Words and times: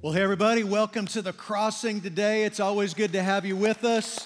Well, 0.00 0.12
hey, 0.12 0.22
everybody, 0.22 0.62
welcome 0.62 1.06
to 1.06 1.22
the 1.22 1.32
crossing 1.32 2.00
today. 2.00 2.44
It's 2.44 2.60
always 2.60 2.94
good 2.94 3.12
to 3.14 3.22
have 3.22 3.44
you 3.44 3.56
with 3.56 3.82
us. 3.82 4.24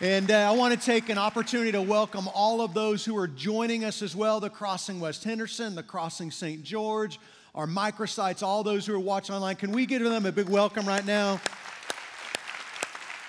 And 0.00 0.30
uh, 0.30 0.50
I 0.50 0.52
want 0.52 0.72
to 0.72 0.80
take 0.80 1.10
an 1.10 1.18
opportunity 1.18 1.70
to 1.72 1.82
welcome 1.82 2.26
all 2.28 2.62
of 2.62 2.72
those 2.72 3.04
who 3.04 3.14
are 3.18 3.28
joining 3.28 3.84
us 3.84 4.00
as 4.00 4.16
well 4.16 4.40
the 4.40 4.48
Crossing 4.48 4.98
West 4.98 5.22
Henderson, 5.22 5.74
the 5.74 5.82
Crossing 5.82 6.30
St. 6.30 6.62
George, 6.62 7.20
our 7.54 7.66
microsites, 7.66 8.42
all 8.42 8.62
those 8.62 8.86
who 8.86 8.94
are 8.94 8.98
watching 8.98 9.34
online. 9.34 9.56
Can 9.56 9.70
we 9.70 9.84
give 9.84 10.02
them 10.02 10.24
a 10.24 10.32
big 10.32 10.48
welcome 10.48 10.88
right 10.88 11.04
now? 11.04 11.42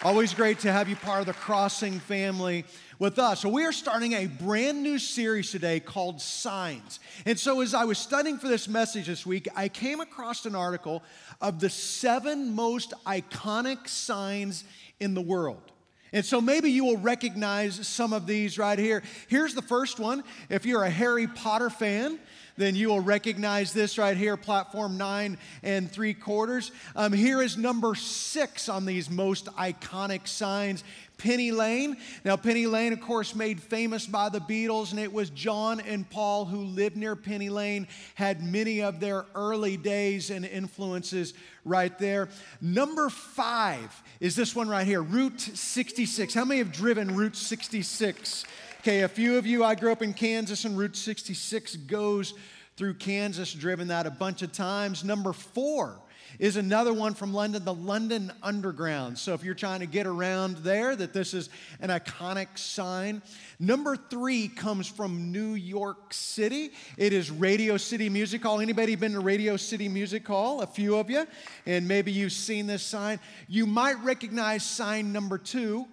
Always 0.04 0.33
great 0.33 0.57
to 0.61 0.71
have 0.71 0.89
you 0.89 0.95
part 0.95 1.20
of 1.20 1.27
the 1.27 1.33
Crossing 1.33 1.99
family 1.99 2.65
with 2.97 3.20
us. 3.20 3.41
So, 3.41 3.50
we 3.50 3.65
are 3.65 3.71
starting 3.71 4.13
a 4.13 4.25
brand 4.25 4.81
new 4.81 4.97
series 4.97 5.51
today 5.51 5.79
called 5.79 6.20
Signs. 6.20 7.00
And 7.23 7.39
so, 7.39 7.61
as 7.61 7.75
I 7.75 7.86
was 7.86 8.00
studying 8.00 8.39
for 8.39 8.47
this 8.47 8.68
message 8.68 9.05
this 9.05 9.27
week, 9.27 9.47
I 9.55 9.69
came 9.69 10.00
across 10.00 10.47
an 10.47 10.55
article 10.55 11.04
of 11.39 11.59
the 11.59 11.69
seven 11.69 12.55
most 12.55 12.95
iconic 13.06 13.87
signs 13.87 14.64
in 15.00 15.14
the 15.14 15.21
world. 15.21 15.71
And 16.14 16.25
so 16.25 16.42
maybe 16.42 16.70
you 16.71 16.83
will 16.83 16.97
recognize 16.97 17.87
some 17.87 18.11
of 18.11 18.28
these 18.28 18.57
right 18.57 18.78
here. 18.78 19.01
Here's 19.28 19.54
the 19.54 19.61
first 19.61 20.00
one. 20.00 20.23
If 20.50 20.65
you're 20.65 20.83
a 20.83 20.89
Harry 20.89 21.28
Potter 21.28 21.70
fan, 21.70 22.20
then 22.61 22.75
you 22.75 22.89
will 22.89 23.00
recognize 23.00 23.74
this 23.74 23.97
right 23.97 24.15
here, 24.15 24.38
platform 24.38 24.97
nine 24.97 25.38
and 25.64 25.92
three 25.92 26.14
quarters. 26.14 26.71
Um, 26.96 27.14
here 27.14 27.42
is 27.42 27.57
number 27.57 27.96
six 27.96 28.70
on 28.70 28.86
these 28.86 29.10
most 29.10 29.47
iconic 29.56 30.28
signs. 30.28 30.84
Penny 31.21 31.51
Lane. 31.51 31.97
Now, 32.25 32.36
Penny 32.36 32.66
Lane, 32.66 32.94
of 32.94 33.02
course, 33.02 33.36
made 33.36 33.61
famous 33.61 34.08
by 34.08 34.30
the 34.30 34.39
Beatles, 34.39 34.89
and 34.89 35.00
it 35.00 35.14
was 35.14 35.30
John 35.30 35.80
and 35.80 36.09
Paul 36.09 36.45
who 36.45 36.64
lived 36.64 36.97
near 36.97 37.16
Penny 37.16 37.50
Lane, 37.50 37.88
had 38.16 38.44
many 38.44 38.81
of 38.81 39.00
their 39.00 39.25
early 39.36 39.78
days 39.78 40.31
and 40.31 40.44
influences 40.44 41.36
right 41.64 41.95
there. 42.00 42.30
Number 42.59 43.09
five 43.09 44.02
is 44.20 44.36
this 44.36 44.56
one 44.56 44.67
right 44.67 44.86
here, 44.86 45.04
Route 45.04 45.42
66. 45.42 46.34
How 46.34 46.44
many 46.44 46.58
have 46.58 46.72
driven 46.72 47.16
Route 47.16 47.36
66? 47.36 48.45
Okay, 48.82 49.02
a 49.02 49.08
few 49.08 49.38
of 49.38 49.46
you, 49.46 49.64
I 49.64 49.76
grew 49.76 49.92
up 49.92 50.02
in 50.02 50.12
Kansas, 50.12 50.66
and 50.66 50.76
Route 50.76 50.96
66 50.96 51.76
goes 51.76 52.34
through 52.78 52.96
Kansas, 52.96 53.54
driven 53.54 53.90
that 53.90 54.08
a 54.08 54.10
bunch 54.10 54.42
of 54.42 54.52
times. 54.54 55.04
Number 55.04 55.34
four 55.34 56.00
is 56.40 56.56
another 56.56 56.92
one 56.92 57.14
from 57.14 57.32
London, 57.32 57.64
the 57.64 57.76
London 57.76 58.32
Underground. 58.42 59.20
So 59.20 59.36
if 59.36 59.44
you're 59.44 59.54
trying 59.54 59.82
to 59.82 59.86
get 59.86 60.08
around 60.08 60.58
there, 60.58 60.96
that 60.96 61.14
this 61.14 61.36
is 61.36 61.52
an 61.80 61.92
iconic 61.92 62.58
sign. 62.58 63.22
Number 63.60 63.96
three 63.96 64.48
comes 64.48 64.88
from 64.88 65.32
New 65.32 65.54
York 65.54 66.12
City. 66.12 66.72
It 66.98 67.14
is 67.14 67.30
Radio 67.30 67.78
City 67.78 68.10
Music 68.10 68.42
Hall. 68.42 68.62
Anybody 68.62 68.95
been 68.95 69.14
to 69.14 69.20
Radio 69.20 69.58
City 69.58 69.90
Music 69.90 70.26
Hall? 70.26 70.62
A 70.62 70.66
few 70.66 70.98
of 70.98 71.08
you. 71.08 71.28
And 71.68 71.88
maybe 71.88 72.12
you've 72.12 72.32
seen 72.32 72.66
this 72.66 72.82
sign. 72.82 73.20
You 73.48 73.68
might 73.68 74.04
recognize 74.04 74.64
sign 74.66 75.14
number 75.14 75.38
two 75.38 75.86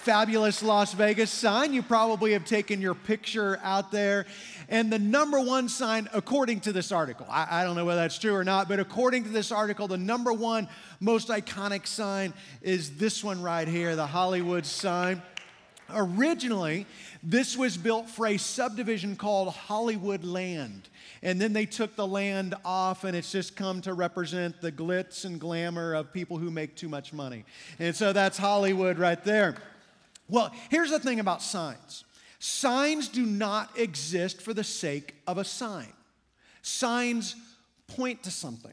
fabulous 0.00 0.62
Las 0.62 0.94
Vegas 0.94 1.30
sign. 1.30 1.74
You 1.74 1.82
probably 1.82 2.32
have 2.32 2.44
taken 2.44 2.80
your 2.80 2.94
picture 2.94 3.60
out 3.62 3.92
there. 3.92 4.26
And 4.68 4.90
the 4.90 4.98
number 4.98 5.40
one 5.40 5.68
sign, 5.68 6.08
according 6.14 6.60
to 6.60 6.72
this 6.72 6.90
article, 6.90 7.26
I, 7.28 7.60
I, 7.60 7.64
don't 7.64 7.76
know 7.76 7.84
whether 7.84 8.00
that's 8.00 8.18
true 8.18 8.34
or 8.34 8.44
not, 8.44 8.68
but 8.68 8.80
according 8.80 9.24
to 9.24 9.30
this 9.30 9.52
article, 9.52 9.88
the 9.88 9.98
number 9.98 10.32
one 10.32 10.68
most 11.00 11.28
iconic 11.28 11.86
sign 11.86 12.32
is 12.62 12.96
this 12.96 13.22
one 13.22 13.42
right 13.42 13.68
here, 13.68 13.94
the 13.94 14.06
Hollywood 14.06 14.64
sign. 14.64 15.20
Originally, 15.92 16.86
this 17.22 17.56
was 17.56 17.76
built 17.76 18.08
for 18.08 18.26
a 18.26 18.36
subdivision 18.36 19.16
called 19.16 19.52
Hollywood 19.52 20.24
Land. 20.24 20.88
And 21.22 21.40
then 21.40 21.52
they 21.52 21.66
took 21.66 21.96
the 21.96 22.06
land 22.06 22.54
off, 22.64 23.04
and 23.04 23.14
it's 23.14 23.30
just 23.30 23.54
come 23.54 23.82
to 23.82 23.92
represent 23.92 24.60
the 24.62 24.72
glitz 24.72 25.24
and 25.26 25.38
glamour 25.38 25.94
of 25.94 26.12
people 26.12 26.38
who 26.38 26.50
make 26.50 26.76
too 26.76 26.88
much 26.88 27.12
money. 27.12 27.44
And 27.78 27.94
so 27.94 28.12
that's 28.12 28.38
Hollywood 28.38 28.98
right 28.98 29.22
there. 29.24 29.56
Well, 30.30 30.52
here's 30.70 30.90
the 30.90 31.00
thing 31.00 31.20
about 31.20 31.42
signs 31.42 32.04
signs 32.38 33.08
do 33.08 33.26
not 33.26 33.78
exist 33.78 34.40
for 34.40 34.54
the 34.54 34.64
sake 34.64 35.14
of 35.26 35.38
a 35.38 35.44
sign, 35.44 35.92
signs 36.62 37.36
point 37.86 38.22
to 38.22 38.30
something. 38.30 38.72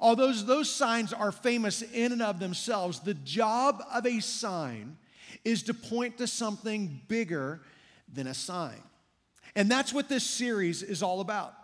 Although 0.00 0.32
those 0.32 0.70
signs 0.70 1.12
are 1.12 1.32
famous 1.32 1.82
in 1.82 2.12
and 2.12 2.22
of 2.22 2.38
themselves, 2.38 3.00
the 3.00 3.14
job 3.14 3.82
of 3.92 4.06
a 4.06 4.20
sign 4.20 4.96
is 5.44 5.64
to 5.64 5.74
point 5.74 6.18
to 6.18 6.26
something 6.26 7.00
bigger 7.08 7.62
than 8.12 8.28
a 8.28 8.34
sign. 8.34 8.80
And 9.56 9.68
that's 9.68 9.92
what 9.92 10.08
this 10.08 10.22
series 10.22 10.84
is 10.84 11.02
all 11.02 11.20
about. 11.20 11.54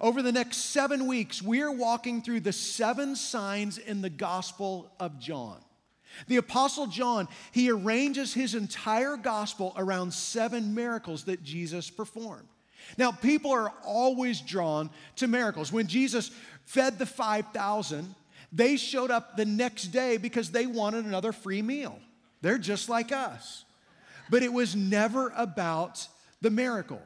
Over 0.00 0.22
the 0.22 0.32
next 0.32 0.56
seven 0.56 1.06
weeks, 1.06 1.42
we're 1.42 1.70
walking 1.70 2.22
through 2.22 2.40
the 2.40 2.52
seven 2.52 3.14
signs 3.14 3.78
in 3.78 4.00
the 4.00 4.10
Gospel 4.10 4.90
of 4.98 5.18
John. 5.18 5.58
The 6.28 6.36
Apostle 6.36 6.86
John, 6.86 7.28
he 7.52 7.70
arranges 7.70 8.32
his 8.32 8.54
entire 8.54 9.16
gospel 9.16 9.72
around 9.76 10.12
seven 10.12 10.74
miracles 10.74 11.24
that 11.24 11.42
Jesus 11.42 11.90
performed. 11.90 12.48
Now, 12.96 13.12
people 13.12 13.50
are 13.52 13.72
always 13.84 14.40
drawn 14.40 14.90
to 15.16 15.26
miracles. 15.26 15.72
When 15.72 15.86
Jesus 15.86 16.30
fed 16.64 16.98
the 16.98 17.06
5,000, 17.06 18.14
they 18.52 18.76
showed 18.76 19.10
up 19.10 19.36
the 19.36 19.44
next 19.44 19.88
day 19.88 20.16
because 20.16 20.50
they 20.50 20.66
wanted 20.66 21.04
another 21.04 21.32
free 21.32 21.62
meal. 21.62 21.98
They're 22.42 22.58
just 22.58 22.88
like 22.88 23.12
us. 23.12 23.64
But 24.30 24.42
it 24.42 24.52
was 24.52 24.74
never 24.74 25.32
about 25.36 26.06
the 26.40 26.50
miracle. 26.50 27.02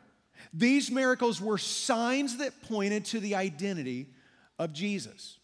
These 0.53 0.91
miracles 0.91 1.41
were 1.41 1.59
signs 1.59 2.39
that 2.39 2.63
pointed 2.63 3.05
to 3.07 3.21
the 3.21 3.35
identity 3.35 4.09
of 4.59 4.73
Jesus. 4.73 5.39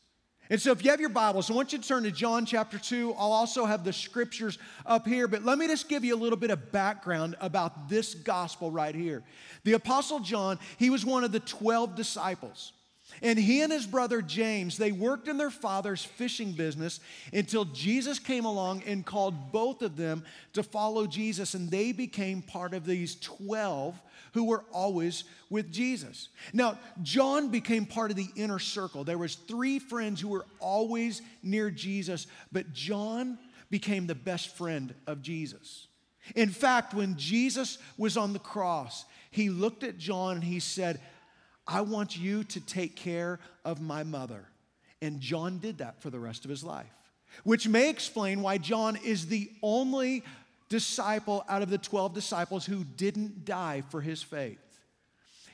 And 0.49 0.61
so, 0.61 0.71
if 0.71 0.85
you 0.85 0.91
have 0.91 1.01
your 1.01 1.09
Bibles, 1.09 1.51
I 1.51 1.55
want 1.55 1.73
you 1.73 1.79
to 1.79 1.87
turn 1.87 2.05
to 2.05 2.13
John 2.13 2.47
chapter 2.47 2.79
2. 2.79 3.15
I'll 3.19 3.33
also 3.33 3.65
have 3.65 3.83
the 3.83 3.93
scriptures 3.93 4.59
up 4.85 5.07
here, 5.07 5.27
but 5.27 5.45
let 5.45 5.59
me 5.59 5.67
just 5.67 5.89
give 5.89 6.05
you 6.05 6.15
a 6.15 6.21
little 6.21 6.39
bit 6.39 6.51
of 6.51 6.71
background 6.71 7.35
about 7.41 7.89
this 7.89 8.15
gospel 8.15 8.71
right 8.71 8.95
here. 8.95 9.25
The 9.65 9.73
Apostle 9.73 10.21
John, 10.21 10.61
he 10.77 10.89
was 10.89 11.05
one 11.05 11.25
of 11.25 11.33
the 11.33 11.41
12 11.41 11.97
disciples. 11.97 12.73
And 13.23 13.39
he 13.39 13.63
and 13.63 13.73
his 13.73 13.87
brother 13.87 14.23
James, 14.23 14.77
they 14.77 14.93
worked 14.93 15.29
in 15.29 15.39
their 15.39 15.51
father's 15.51 16.05
fishing 16.05 16.53
business 16.53 17.01
until 17.33 17.65
Jesus 17.65 18.19
came 18.19 18.45
along 18.45 18.83
and 18.87 19.05
called 19.05 19.53
both 19.53 19.83
of 19.83 19.97
them 19.97 20.25
to 20.53 20.63
follow 20.63 21.07
Jesus. 21.07 21.55
And 21.55 21.71
they 21.71 21.93
became 21.93 22.43
part 22.43 22.75
of 22.75 22.85
these 22.85 23.17
12 23.17 24.01
who 24.35 24.45
were 24.45 24.65
always 24.73 25.25
with 25.49 25.73
Jesus. 25.73 26.29
Now, 26.53 26.79
John 27.03 27.49
became 27.49 27.87
part 27.87 28.11
of 28.11 28.17
the 28.17 28.29
inner 28.37 28.59
circle. 28.59 29.03
There 29.03 29.19
was 29.19 29.35
three 29.35 29.79
friends 29.79 30.21
who 30.21 30.29
were 30.29 30.47
always 30.61 31.23
near 31.43 31.71
Jesus, 31.71 32.27
but 32.53 32.73
John 32.73 33.39
became 33.71 34.07
the 34.07 34.15
best 34.15 34.57
friend 34.57 34.95
of 35.07 35.23
Jesus. 35.23 35.87
In 36.35 36.51
fact, 36.51 36.93
when 36.93 37.17
Jesus 37.17 37.79
was 37.97 38.17
on 38.17 38.33
the 38.33 38.39
cross, 38.39 39.05
he 39.31 39.49
looked 39.49 39.85
at 39.85 39.99
John 39.99 40.37
and 40.37 40.45
he 40.45 40.61
said, 40.61 41.01
I 41.67 41.81
want 41.81 42.17
you 42.17 42.45
to 42.45 42.61
take 42.61 42.97
care 42.97 43.39
of 43.65 43.81
my 43.81 44.05
mother. 44.05 44.45
And 45.03 45.21
John 45.21 45.59
did 45.59 45.79
that 45.79 46.01
for 46.01 46.11
the 46.11 46.19
rest 46.19 46.45
of 46.45 46.51
his 46.51 46.65
life, 46.65 46.87
which 47.45 47.69
may 47.69 47.91
explain 47.91 48.41
why 48.41 48.59
John 48.59 48.97
is 49.05 49.27
the 49.27 49.51
only 49.63 50.23
disciple 50.69 51.45
out 51.49 51.63
of 51.63 51.71
the 51.71 51.79
12 51.79 52.15
disciples 52.15 52.67
who 52.67 52.85
didn't 52.85 53.45
die 53.45 53.83
for 53.91 54.01
his 54.01 54.23
faith. 54.23 54.59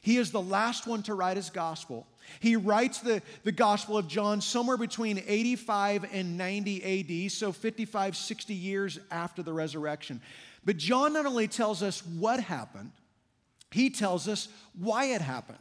He 0.00 0.16
is 0.16 0.32
the 0.32 0.42
last 0.42 0.86
one 0.86 1.02
to 1.04 1.14
write 1.14 1.36
his 1.36 1.50
gospel. 1.50 2.06
He 2.40 2.56
writes 2.56 2.98
the, 2.98 3.22
the 3.44 3.52
Gospel 3.52 3.96
of 3.96 4.08
John 4.08 4.40
somewhere 4.40 4.76
between 4.76 5.22
85 5.26 6.06
and 6.12 6.36
90 6.36 7.26
AD, 7.26 7.32
so 7.32 7.52
55, 7.52 8.16
60 8.16 8.54
years 8.54 8.98
after 9.10 9.42
the 9.42 9.52
resurrection. 9.52 10.20
But 10.64 10.76
John 10.76 11.12
not 11.12 11.26
only 11.26 11.48
tells 11.48 11.82
us 11.82 12.04
what 12.04 12.40
happened, 12.40 12.90
he 13.70 13.90
tells 13.90 14.28
us 14.28 14.48
why 14.78 15.06
it 15.06 15.20
happened. 15.20 15.58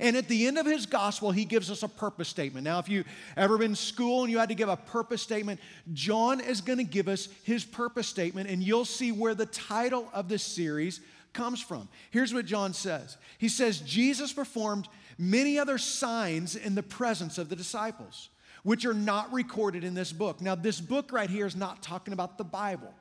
And 0.00 0.16
at 0.16 0.28
the 0.28 0.46
end 0.46 0.58
of 0.58 0.66
his 0.66 0.86
gospel, 0.86 1.30
he 1.30 1.44
gives 1.44 1.70
us 1.70 1.82
a 1.82 1.88
purpose 1.88 2.28
statement. 2.28 2.64
Now, 2.64 2.78
if 2.78 2.88
you've 2.88 3.06
ever 3.36 3.58
been 3.58 3.72
in 3.72 3.76
school 3.76 4.22
and 4.22 4.30
you 4.30 4.38
had 4.38 4.48
to 4.48 4.54
give 4.54 4.68
a 4.68 4.76
purpose 4.76 5.22
statement, 5.22 5.60
John 5.92 6.40
is 6.40 6.60
going 6.60 6.78
to 6.78 6.84
give 6.84 7.08
us 7.08 7.28
his 7.44 7.64
purpose 7.64 8.06
statement, 8.06 8.48
and 8.48 8.62
you'll 8.62 8.84
see 8.84 9.12
where 9.12 9.34
the 9.34 9.46
title 9.46 10.08
of 10.12 10.28
this 10.28 10.42
series 10.42 11.00
comes 11.32 11.60
from. 11.60 11.88
Here's 12.10 12.34
what 12.34 12.46
John 12.46 12.72
says 12.72 13.16
He 13.38 13.48
says, 13.48 13.80
Jesus 13.80 14.32
performed 14.32 14.88
many 15.18 15.58
other 15.58 15.78
signs 15.78 16.56
in 16.56 16.74
the 16.74 16.82
presence 16.82 17.38
of 17.38 17.48
the 17.48 17.56
disciples, 17.56 18.28
which 18.62 18.84
are 18.84 18.94
not 18.94 19.32
recorded 19.32 19.84
in 19.84 19.94
this 19.94 20.12
book. 20.12 20.40
Now, 20.40 20.54
this 20.54 20.80
book 20.80 21.12
right 21.12 21.30
here 21.30 21.46
is 21.46 21.56
not 21.56 21.82
talking 21.82 22.12
about 22.12 22.38
the 22.38 22.44
Bible. 22.44 22.94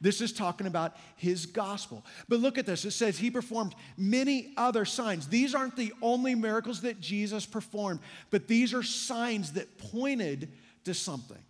This 0.00 0.20
is 0.20 0.32
talking 0.32 0.66
about 0.66 0.96
his 1.16 1.46
gospel. 1.46 2.04
But 2.28 2.40
look 2.40 2.56
at 2.56 2.66
this. 2.66 2.84
It 2.84 2.92
says 2.92 3.18
he 3.18 3.30
performed 3.30 3.74
many 3.96 4.52
other 4.56 4.84
signs. 4.84 5.28
These 5.28 5.54
aren't 5.54 5.76
the 5.76 5.92
only 6.00 6.34
miracles 6.34 6.80
that 6.82 7.00
Jesus 7.00 7.44
performed, 7.44 8.00
but 8.30 8.48
these 8.48 8.72
are 8.72 8.82
signs 8.82 9.52
that 9.52 9.78
pointed 9.78 10.52
to 10.84 10.94
something. 10.94 11.42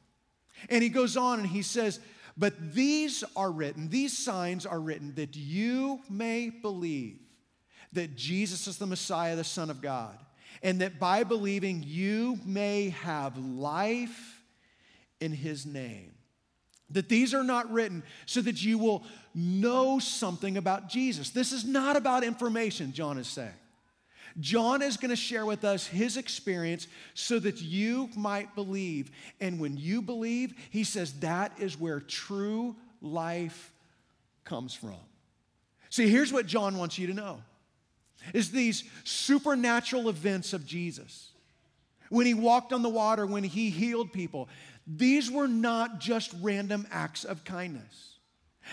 And 0.69 0.83
he 0.83 0.89
goes 0.89 1.17
on 1.17 1.39
and 1.39 1.49
he 1.49 1.63
says, 1.63 2.01
But 2.37 2.75
these 2.75 3.23
are 3.37 3.51
written, 3.51 3.89
these 3.89 4.17
signs 4.17 4.67
are 4.67 4.81
written 4.81 5.15
that 5.15 5.37
you 5.37 6.01
may 6.11 6.51
believe 6.51 7.21
that 7.93 8.17
Jesus 8.17 8.67
is 8.67 8.79
the 8.79 8.87
Messiah, 8.87 9.37
the 9.37 9.45
Son 9.45 9.71
of 9.71 9.81
God 9.81 10.19
and 10.63 10.81
that 10.81 10.99
by 10.99 11.25
believing 11.25 11.83
you 11.85 12.39
may 12.45 12.91
have 12.91 13.37
life 13.39 14.43
in 15.21 15.33
his 15.33 15.65
name. 15.65 16.13
That 16.93 17.09
these 17.09 17.35
are 17.35 17.45
not 17.45 17.71
written 17.71 18.03
so 18.27 18.41
that 18.43 18.63
you 18.63 18.79
will 18.79 19.05
know 19.35 19.99
something 19.99 20.57
about 20.57 20.89
Jesus. 20.89 21.31
This 21.31 21.53
is 21.53 21.65
not 21.65 21.97
about 21.97 22.25
information, 22.25 22.93
John 22.93 23.19
is 23.19 23.29
saying. 23.29 23.53
John 24.39 24.83
is 24.83 24.97
going 24.97 25.11
to 25.11 25.17
share 25.17 25.45
with 25.45 25.65
us 25.65 25.87
his 25.87 26.17
experience 26.17 26.87
so 27.15 27.39
that 27.41 27.61
you 27.61 28.09
might 28.17 28.55
believe. 28.55 29.11
And 29.41 29.59
when 29.59 29.77
you 29.77 30.03
believe, 30.03 30.55
he 30.71 30.85
says 30.85 31.13
that 31.21 31.53
is 31.59 31.79
where 31.79 32.01
true 32.01 32.77
life 33.01 33.73
comes 34.45 34.75
from. 34.75 34.97
See, 35.91 36.09
here's 36.09 36.33
what 36.33 36.47
John 36.47 36.79
wants 36.79 36.99
you 36.99 37.09
to 37.09 37.15
know 37.15 37.43
is 38.35 38.51
these 38.51 38.85
supernatural 39.05 40.09
events 40.09 40.53
of 40.53 40.67
Jesus. 40.67 41.31
When 42.11 42.27
he 42.27 42.35
walked 42.35 42.73
on 42.73 42.83
the 42.83 42.89
water, 42.89 43.25
when 43.25 43.45
he 43.45 43.71
healed 43.71 44.13
people, 44.13 44.49
these 44.97 45.31
were 45.31 45.49
not 45.49 46.01
just 46.01 46.35
random 46.41 46.87
acts 46.91 47.25
of 47.25 47.45
kindness. 47.45 48.19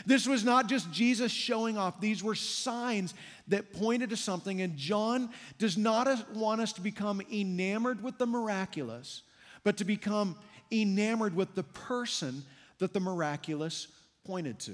This 0.05 0.27
was 0.27 0.43
not 0.43 0.67
just 0.67 0.91
Jesus 0.91 1.31
showing 1.31 1.77
off, 1.77 1.99
these 1.99 2.23
were 2.23 2.35
signs 2.35 3.13
that 3.47 3.73
pointed 3.73 4.09
to 4.11 4.17
something. 4.17 4.61
And 4.61 4.77
John 4.77 5.29
does 5.57 5.77
not 5.77 6.35
want 6.35 6.61
us 6.61 6.73
to 6.73 6.81
become 6.81 7.21
enamored 7.31 8.03
with 8.03 8.17
the 8.17 8.27
miraculous, 8.27 9.23
but 9.63 9.77
to 9.77 9.85
become 9.85 10.35
enamored 10.71 11.35
with 11.35 11.55
the 11.55 11.63
person 11.63 12.43
that 12.79 12.93
the 12.93 12.99
miraculous 12.99 13.87
pointed 14.25 14.59
to. 14.59 14.73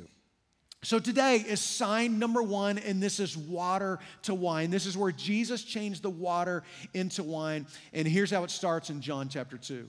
So 0.84 1.00
today 1.00 1.38
is 1.38 1.62
sign 1.62 2.20
number 2.20 2.44
one, 2.44 2.78
and 2.78 3.02
this 3.02 3.22
is 3.22 3.38
water 3.38 4.00
to 4.24 4.34
wine. 4.34 4.70
This 4.70 4.86
is 4.86 4.98
where 4.98 5.14
Jesus 5.14 5.64
changed 5.64 6.04
the 6.04 6.10
water 6.10 6.64
into 6.94 7.24
wine. 7.24 7.68
And 7.94 8.06
here's 8.06 8.32
how 8.32 8.44
it 8.44 8.52
starts 8.52 8.90
in 8.90 9.00
John 9.00 9.30
chapter 9.30 9.58
2. 9.58 9.88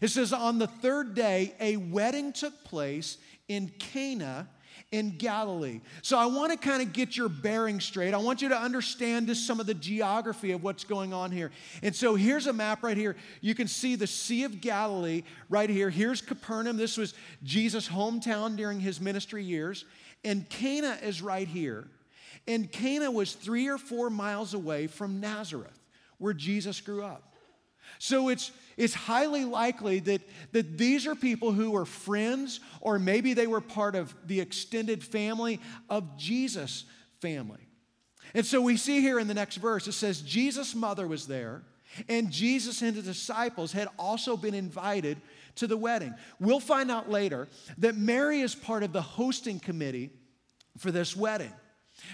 It 0.00 0.08
says, 0.08 0.32
On 0.32 0.58
the 0.58 0.66
third 0.66 1.14
day, 1.14 1.54
a 1.60 1.76
wedding 1.76 2.32
took 2.32 2.64
place 2.64 3.18
in 3.48 3.68
Cana 3.78 4.48
in 4.92 5.16
Galilee. 5.16 5.80
So 6.02 6.18
I 6.18 6.26
want 6.26 6.50
to 6.52 6.58
kind 6.58 6.82
of 6.82 6.92
get 6.92 7.16
your 7.16 7.28
bearing 7.28 7.80
straight. 7.80 8.12
I 8.12 8.16
want 8.16 8.42
you 8.42 8.48
to 8.48 8.56
understand 8.56 9.28
just 9.28 9.46
some 9.46 9.60
of 9.60 9.66
the 9.66 9.74
geography 9.74 10.50
of 10.50 10.64
what's 10.64 10.82
going 10.82 11.12
on 11.12 11.30
here. 11.30 11.52
And 11.82 11.94
so 11.94 12.16
here's 12.16 12.48
a 12.48 12.52
map 12.52 12.82
right 12.82 12.96
here. 12.96 13.16
You 13.40 13.54
can 13.54 13.68
see 13.68 13.94
the 13.94 14.06
Sea 14.06 14.44
of 14.44 14.60
Galilee 14.60 15.22
right 15.48 15.70
here. 15.70 15.90
Here's 15.90 16.20
Capernaum. 16.20 16.76
This 16.76 16.96
was 16.96 17.14
Jesus' 17.44 17.88
hometown 17.88 18.56
during 18.56 18.80
his 18.80 19.00
ministry 19.00 19.44
years. 19.44 19.84
And 20.24 20.48
Cana 20.48 20.98
is 21.02 21.22
right 21.22 21.46
here. 21.46 21.86
And 22.48 22.70
Cana 22.70 23.10
was 23.10 23.32
three 23.32 23.68
or 23.68 23.78
four 23.78 24.10
miles 24.10 24.54
away 24.54 24.88
from 24.88 25.20
Nazareth, 25.20 25.78
where 26.18 26.32
Jesus 26.32 26.80
grew 26.80 27.04
up. 27.04 27.34
So 27.98 28.28
it's, 28.28 28.50
it's 28.80 28.94
highly 28.94 29.44
likely 29.44 30.00
that, 30.00 30.22
that 30.52 30.78
these 30.78 31.06
are 31.06 31.14
people 31.14 31.52
who 31.52 31.72
were 31.72 31.84
friends, 31.84 32.60
or 32.80 32.98
maybe 32.98 33.34
they 33.34 33.46
were 33.46 33.60
part 33.60 33.94
of 33.94 34.14
the 34.26 34.40
extended 34.40 35.04
family 35.04 35.60
of 35.90 36.16
Jesus' 36.16 36.86
family. 37.20 37.68
And 38.34 38.46
so 38.46 38.62
we 38.62 38.78
see 38.78 39.02
here 39.02 39.18
in 39.18 39.28
the 39.28 39.34
next 39.34 39.56
verse, 39.56 39.86
it 39.86 39.92
says, 39.92 40.22
Jesus' 40.22 40.74
mother 40.74 41.06
was 41.06 41.26
there, 41.26 41.62
and 42.08 42.30
Jesus 42.30 42.80
and 42.80 42.96
the 42.96 43.02
disciples 43.02 43.72
had 43.72 43.88
also 43.98 44.34
been 44.34 44.54
invited 44.54 45.20
to 45.56 45.66
the 45.66 45.76
wedding. 45.76 46.14
We'll 46.38 46.58
find 46.58 46.90
out 46.90 47.10
later 47.10 47.48
that 47.78 47.96
Mary 47.96 48.40
is 48.40 48.54
part 48.54 48.82
of 48.82 48.94
the 48.94 49.02
hosting 49.02 49.60
committee 49.60 50.08
for 50.78 50.90
this 50.90 51.14
wedding. 51.14 51.52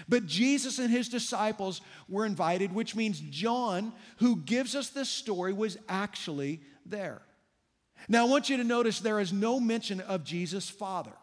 But 0.07 0.25
Jesus 0.25 0.79
and 0.79 0.89
his 0.89 1.09
disciples 1.09 1.81
were 2.07 2.25
invited, 2.25 2.73
which 2.73 2.95
means 2.95 3.19
John, 3.19 3.93
who 4.17 4.37
gives 4.37 4.75
us 4.75 4.89
this 4.89 5.09
story, 5.09 5.53
was 5.53 5.77
actually 5.87 6.61
there. 6.85 7.21
Now, 8.07 8.25
I 8.25 8.29
want 8.29 8.49
you 8.49 8.57
to 8.57 8.63
notice 8.63 8.99
there 8.99 9.19
is 9.19 9.33
no 9.33 9.59
mention 9.59 10.01
of 10.01 10.23
Jesus' 10.23 10.69
father. 10.69 11.13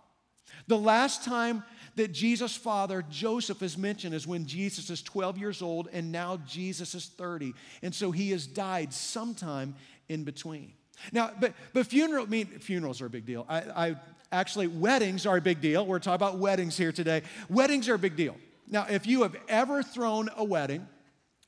The 0.66 0.78
last 0.78 1.24
time 1.24 1.64
that 1.96 2.12
Jesus' 2.12 2.56
father, 2.56 3.04
Joseph, 3.10 3.62
is 3.62 3.78
mentioned 3.78 4.14
is 4.14 4.26
when 4.26 4.46
Jesus 4.46 4.90
is 4.90 5.02
12 5.02 5.38
years 5.38 5.62
old 5.62 5.88
and 5.92 6.10
now 6.10 6.38
Jesus 6.46 6.94
is 6.94 7.06
30. 7.06 7.54
And 7.82 7.94
so 7.94 8.10
he 8.10 8.30
has 8.30 8.46
died 8.46 8.92
sometime 8.92 9.74
in 10.08 10.24
between. 10.24 10.72
Now, 11.12 11.30
but, 11.38 11.54
but 11.72 11.86
funeral, 11.86 12.24
I 12.24 12.28
mean, 12.28 12.46
funerals 12.46 13.00
are 13.00 13.06
a 13.06 13.10
big 13.10 13.26
deal. 13.26 13.46
I, 13.48 13.58
I 13.60 13.96
actually, 14.32 14.66
weddings 14.66 15.26
are 15.26 15.36
a 15.36 15.40
big 15.40 15.60
deal. 15.60 15.86
We're 15.86 15.98
talking 15.98 16.14
about 16.14 16.38
weddings 16.38 16.76
here 16.76 16.92
today. 16.92 17.22
Weddings 17.48 17.88
are 17.88 17.94
a 17.94 17.98
big 17.98 18.16
deal. 18.16 18.36
Now, 18.66 18.86
if 18.88 19.06
you 19.06 19.22
have 19.22 19.36
ever 19.48 19.82
thrown 19.82 20.30
a 20.36 20.44
wedding, 20.44 20.86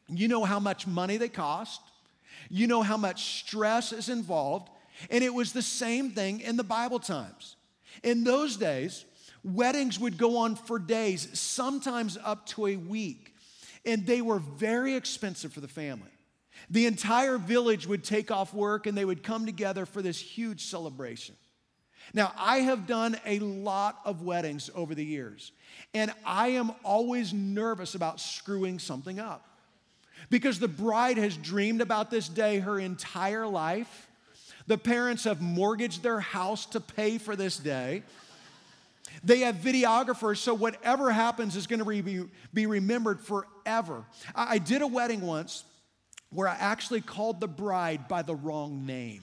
you 0.08 0.28
know 0.28 0.44
how 0.44 0.60
much 0.60 0.86
money 0.86 1.16
they 1.16 1.28
cost, 1.28 1.80
you 2.48 2.66
know 2.66 2.82
how 2.82 2.96
much 2.96 3.40
stress 3.40 3.92
is 3.92 4.08
involved, 4.08 4.68
and 5.10 5.24
it 5.24 5.32
was 5.34 5.52
the 5.52 5.62
same 5.62 6.10
thing 6.10 6.40
in 6.40 6.56
the 6.56 6.64
Bible 6.64 7.00
times. 7.00 7.56
In 8.02 8.24
those 8.24 8.56
days, 8.56 9.04
weddings 9.42 9.98
would 9.98 10.18
go 10.18 10.38
on 10.38 10.56
for 10.56 10.78
days, 10.78 11.38
sometimes 11.38 12.18
up 12.22 12.46
to 12.46 12.66
a 12.66 12.76
week, 12.76 13.34
and 13.84 14.06
they 14.06 14.20
were 14.20 14.38
very 14.38 14.94
expensive 14.94 15.52
for 15.52 15.60
the 15.60 15.68
family. 15.68 16.10
The 16.70 16.86
entire 16.86 17.38
village 17.38 17.86
would 17.86 18.02
take 18.02 18.30
off 18.30 18.54
work 18.54 18.86
and 18.86 18.96
they 18.96 19.04
would 19.04 19.22
come 19.22 19.46
together 19.46 19.86
for 19.86 20.02
this 20.02 20.18
huge 20.18 20.64
celebration. 20.64 21.36
Now, 22.14 22.32
I 22.38 22.58
have 22.58 22.86
done 22.86 23.18
a 23.26 23.38
lot 23.40 23.98
of 24.04 24.22
weddings 24.22 24.70
over 24.74 24.94
the 24.94 25.04
years, 25.04 25.52
and 25.92 26.12
I 26.24 26.48
am 26.48 26.72
always 26.84 27.32
nervous 27.32 27.94
about 27.94 28.20
screwing 28.20 28.78
something 28.78 29.18
up 29.18 29.46
because 30.30 30.58
the 30.58 30.68
bride 30.68 31.18
has 31.18 31.36
dreamed 31.36 31.80
about 31.80 32.10
this 32.10 32.28
day 32.28 32.58
her 32.60 32.78
entire 32.78 33.46
life. 33.46 34.08
The 34.66 34.78
parents 34.78 35.24
have 35.24 35.40
mortgaged 35.40 36.02
their 36.02 36.20
house 36.20 36.66
to 36.66 36.80
pay 36.80 37.18
for 37.18 37.36
this 37.36 37.56
day. 37.56 38.02
They 39.22 39.40
have 39.40 39.56
videographers, 39.56 40.38
so 40.38 40.54
whatever 40.54 41.10
happens 41.10 41.56
is 41.56 41.66
going 41.66 41.78
to 41.78 42.02
be, 42.02 42.24
be 42.52 42.66
remembered 42.66 43.20
forever. 43.20 44.04
I, 44.34 44.54
I 44.54 44.58
did 44.58 44.82
a 44.82 44.86
wedding 44.86 45.20
once 45.20 45.64
where 46.30 46.48
I 46.48 46.56
actually 46.56 47.00
called 47.00 47.40
the 47.40 47.48
bride 47.48 48.08
by 48.08 48.22
the 48.22 48.34
wrong 48.34 48.84
name. 48.84 49.22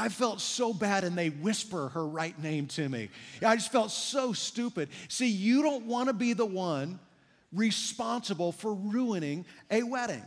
I 0.00 0.08
felt 0.08 0.40
so 0.40 0.72
bad, 0.72 1.04
and 1.04 1.16
they 1.16 1.28
whisper 1.28 1.90
her 1.90 2.08
right 2.08 2.36
name 2.42 2.68
to 2.68 2.88
me. 2.88 3.10
I 3.44 3.54
just 3.56 3.70
felt 3.70 3.90
so 3.90 4.32
stupid. 4.32 4.88
See, 5.08 5.28
you 5.28 5.60
don't 5.62 5.84
want 5.84 6.08
to 6.08 6.14
be 6.14 6.32
the 6.32 6.46
one 6.46 6.98
responsible 7.52 8.50
for 8.50 8.72
ruining 8.72 9.44
a 9.70 9.82
wedding. 9.82 10.22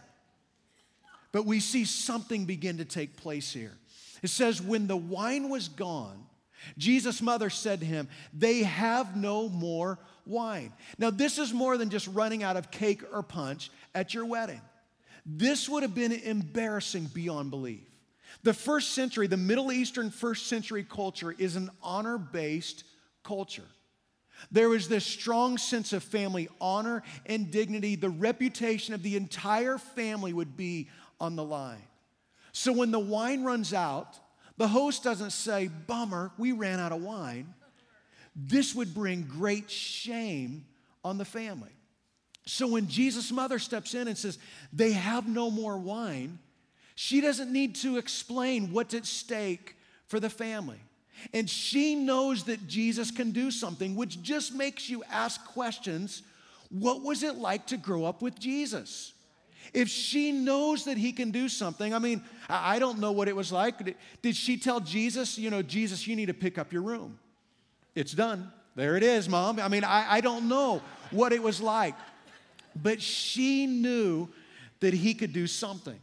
But 1.32 1.48
we 1.48 1.60
see 1.60 1.86
something 1.86 2.46
begin 2.46 2.78
to 2.78 2.86
take 2.86 3.18
place 3.18 3.52
here. 3.52 3.76
It 4.22 4.30
says, 4.30 4.62
When 4.62 4.86
the 4.86 4.96
wine 4.96 5.50
was 5.50 5.70
gone, 5.70 6.24
Jesus' 6.78 7.20
mother 7.20 7.50
said 7.50 7.80
to 7.80 7.86
him, 7.88 8.08
They 8.32 8.62
have 8.62 9.18
no 9.18 9.50
more 9.50 9.98
wine. 10.28 10.72
Now, 11.00 11.10
this 11.10 11.40
is 11.40 11.52
more 11.52 11.78
than 11.78 11.90
just 11.90 12.08
running 12.10 12.44
out 12.44 12.58
of 12.58 12.70
cake 12.70 13.02
or 13.12 13.24
punch 13.24 13.72
at 13.96 14.14
your 14.14 14.28
wedding. 14.28 14.62
This 15.26 15.68
would 15.68 15.82
have 15.82 15.96
been 15.96 16.12
embarrassing 16.12 17.06
beyond 17.06 17.50
belief. 17.50 17.88
The 18.42 18.54
first 18.54 18.92
century, 18.92 19.28
the 19.28 19.38
Middle 19.38 19.72
Eastern 19.72 20.10
first 20.10 20.48
century 20.48 20.84
culture 20.84 21.32
is 21.38 21.56
an 21.56 21.70
honor 21.82 22.18
based 22.18 22.84
culture. 23.24 23.64
There 24.52 24.70
was 24.70 24.90
this 24.90 25.06
strong 25.06 25.58
sense 25.58 25.94
of 25.94 26.04
family 26.04 26.50
honor 26.60 27.04
and 27.26 27.52
dignity. 27.52 27.96
The 27.96 28.10
reputation 28.10 28.94
of 28.94 29.04
the 29.04 29.16
entire 29.16 29.78
family 29.78 30.34
would 30.34 30.58
be 30.58 30.90
on 31.20 31.36
the 31.36 31.44
line. 31.44 31.84
So 32.52 32.74
when 32.74 32.92
the 32.92 33.00
wine 33.00 33.44
runs 33.44 33.74
out, 33.74 34.20
the 34.58 34.68
host 34.68 35.04
doesn't 35.04 35.32
say, 35.32 35.68
Bummer, 35.68 36.32
we 36.38 36.52
ran 36.52 36.80
out 36.80 36.92
of 36.92 37.02
wine. 37.02 37.54
This 38.36 38.76
would 38.76 38.94
bring 38.94 39.24
great 39.24 39.70
shame 39.70 40.66
on 41.04 41.18
the 41.18 41.26
family. 41.26 41.72
So 42.46 42.68
when 42.68 42.88
Jesus' 42.88 43.32
mother 43.32 43.58
steps 43.60 43.94
in 43.94 44.08
and 44.08 44.18
says, 44.18 44.38
They 44.72 44.92
have 44.92 45.28
no 45.28 45.50
more 45.50 45.78
wine, 45.78 46.40
she 46.96 47.22
doesn't 47.22 47.52
need 47.52 47.76
to 47.76 47.98
explain 47.98 48.72
what's 48.72 48.94
at 48.94 49.06
stake 49.06 49.76
for 50.08 50.20
the 50.20 50.30
family. 50.30 50.80
And 51.34 51.50
she 51.50 51.96
knows 51.96 52.44
that 52.46 52.68
Jesus 52.68 53.12
can 53.12 53.32
do 53.32 53.50
something, 53.52 53.96
which 53.96 54.22
just 54.22 54.54
makes 54.54 54.90
you 54.90 55.04
ask 55.10 55.44
questions. 55.46 56.24
What 56.70 57.02
was 57.02 57.24
it 57.24 57.36
like 57.36 57.68
to 57.68 57.78
grow 57.78 58.04
up 58.04 58.22
with 58.22 58.40
Jesus? 58.40 59.14
If 59.74 59.88
she 59.88 60.32
knows 60.32 60.86
that 60.86 60.98
he 60.98 61.14
can 61.14 61.32
do 61.32 61.48
something, 61.48 61.94
I 61.94 62.00
mean, 62.00 62.22
I 62.50 62.80
don't 62.80 63.00
know 63.00 63.12
what 63.12 63.28
it 63.28 63.36
was 63.36 63.52
like. 63.52 63.96
Did 64.22 64.36
she 64.36 64.58
tell 64.58 64.80
Jesus, 64.80 65.38
you 65.38 65.50
know, 65.50 65.62
Jesus, 65.62 66.06
you 66.06 66.16
need 66.16 66.26
to 66.26 66.34
pick 66.34 66.58
up 66.58 66.74
your 66.74 66.82
room? 66.82 67.18
It's 67.96 68.12
done. 68.12 68.52
There 68.76 68.98
it 68.98 69.04
is, 69.04 69.30
mom. 69.30 69.60
I 69.60 69.68
mean, 69.68 69.84
I, 69.84 70.16
I 70.16 70.22
don't 70.22 70.50
know 70.50 70.82
what 71.12 71.32
it 71.32 71.42
was 71.42 71.62
like, 71.62 71.96
but 72.76 73.02
she 73.02 73.68
knew 73.68 74.28
that 74.80 74.94
he 74.94 75.14
could 75.14 75.32
do 75.32 75.48
something. 75.48 76.00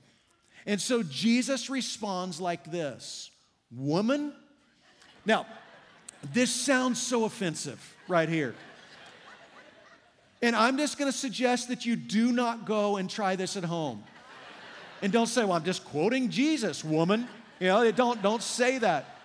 And 0.66 0.80
so 0.80 1.02
Jesus 1.02 1.70
responds 1.70 2.40
like 2.40 2.70
this 2.70 3.30
Woman, 3.70 4.32
now, 5.24 5.46
this 6.32 6.52
sounds 6.52 7.00
so 7.00 7.24
offensive 7.24 7.96
right 8.08 8.28
here. 8.28 8.54
And 10.42 10.56
I'm 10.56 10.76
just 10.78 10.98
gonna 10.98 11.12
suggest 11.12 11.68
that 11.68 11.86
you 11.86 11.96
do 11.96 12.32
not 12.32 12.64
go 12.64 12.96
and 12.96 13.08
try 13.08 13.36
this 13.36 13.56
at 13.56 13.64
home. 13.64 14.02
And 15.02 15.12
don't 15.12 15.26
say, 15.26 15.44
well, 15.44 15.54
I'm 15.54 15.64
just 15.64 15.84
quoting 15.84 16.28
Jesus, 16.28 16.84
woman. 16.84 17.28
You 17.58 17.68
know, 17.68 17.90
don't, 17.92 18.22
don't 18.22 18.42
say 18.42 18.78
that. 18.78 19.19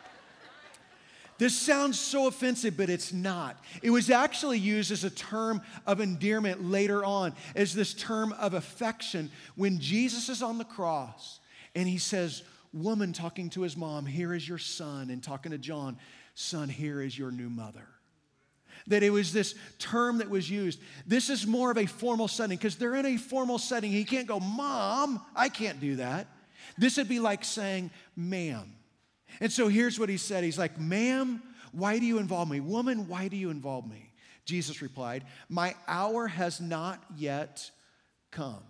This 1.38 1.58
sounds 1.58 2.00
so 2.00 2.28
offensive, 2.28 2.78
but 2.78 2.90
it's 2.90 3.12
not. 3.12 3.60
It 3.82 3.90
was 3.90 4.10
actually 4.10 4.60
used 4.60 4.92
as 4.92 5.04
a 5.04 5.10
term 5.10 5.62
of 5.86 6.00
endearment 6.00 6.70
later 6.70 7.04
on, 7.04 7.34
as 7.56 7.74
this 7.74 7.94
term 7.94 8.34
of 8.34 8.54
affection 8.54 9.30
when 9.56 9.80
Jesus 9.80 10.30
is 10.30 10.42
on 10.42 10.58
the 10.58 10.64
cross 10.64 11.40
and 11.76 11.88
he 11.88 11.98
says, 11.98 12.44
Woman 12.74 13.14
talking 13.14 13.50
to 13.52 13.62
his 13.62 13.78
mom, 13.78 14.06
here 14.06 14.34
is 14.34 14.48
your 14.48 14.58
son, 14.58 15.10
and 15.10 15.24
talking 15.24 15.54
to 15.54 15.58
John, 15.58 15.98
Son, 16.36 16.68
here 16.68 17.02
is 17.02 17.18
your 17.18 17.32
new 17.32 17.50
mother. 17.50 17.88
That 18.88 19.02
it 19.02 19.10
was 19.10 19.32
this 19.32 19.56
term 19.80 20.18
that 20.18 20.30
was 20.30 20.50
used. 20.50 20.80
This 21.08 21.30
is 21.30 21.48
more 21.48 21.72
of 21.72 21.78
a 21.78 21.86
formal 21.86 22.28
setting 22.28 22.58
because 22.58 22.76
they're 22.76 22.96
in 22.96 23.06
a 23.06 23.18
formal 23.18 23.58
setting. 23.58 23.92
He 23.92 24.04
can't 24.04 24.28
go, 24.28 24.40
Mom, 24.40 25.22
I 25.36 25.48
can't 25.48 25.80
do 25.80 25.96
that. 25.96 26.28
This 26.78 26.98
would 26.98 27.08
be 27.08 27.20
like 27.20 27.46
saying, 27.46 27.90
Ma'am. 28.18 28.74
And 29.40 29.52
so 29.52 29.68
here's 29.68 30.00
what 30.00 30.10
he 30.10 30.18
said 30.18 30.44
He's 30.44 30.60
like, 30.60 30.80
Ma'am, 30.80 31.42
why 31.72 32.00
do 32.00 32.06
you 32.06 32.20
involve 32.20 32.50
me? 32.50 32.60
Woman, 32.60 33.08
why 33.08 33.28
do 33.28 33.36
you 33.36 33.50
involve 33.50 33.90
me? 33.90 34.12
Jesus 34.46 34.82
replied, 34.82 35.26
My 35.50 35.76
hour 35.88 36.28
has 36.28 36.62
not 36.62 37.04
yet 37.16 37.70
come. 38.32 38.64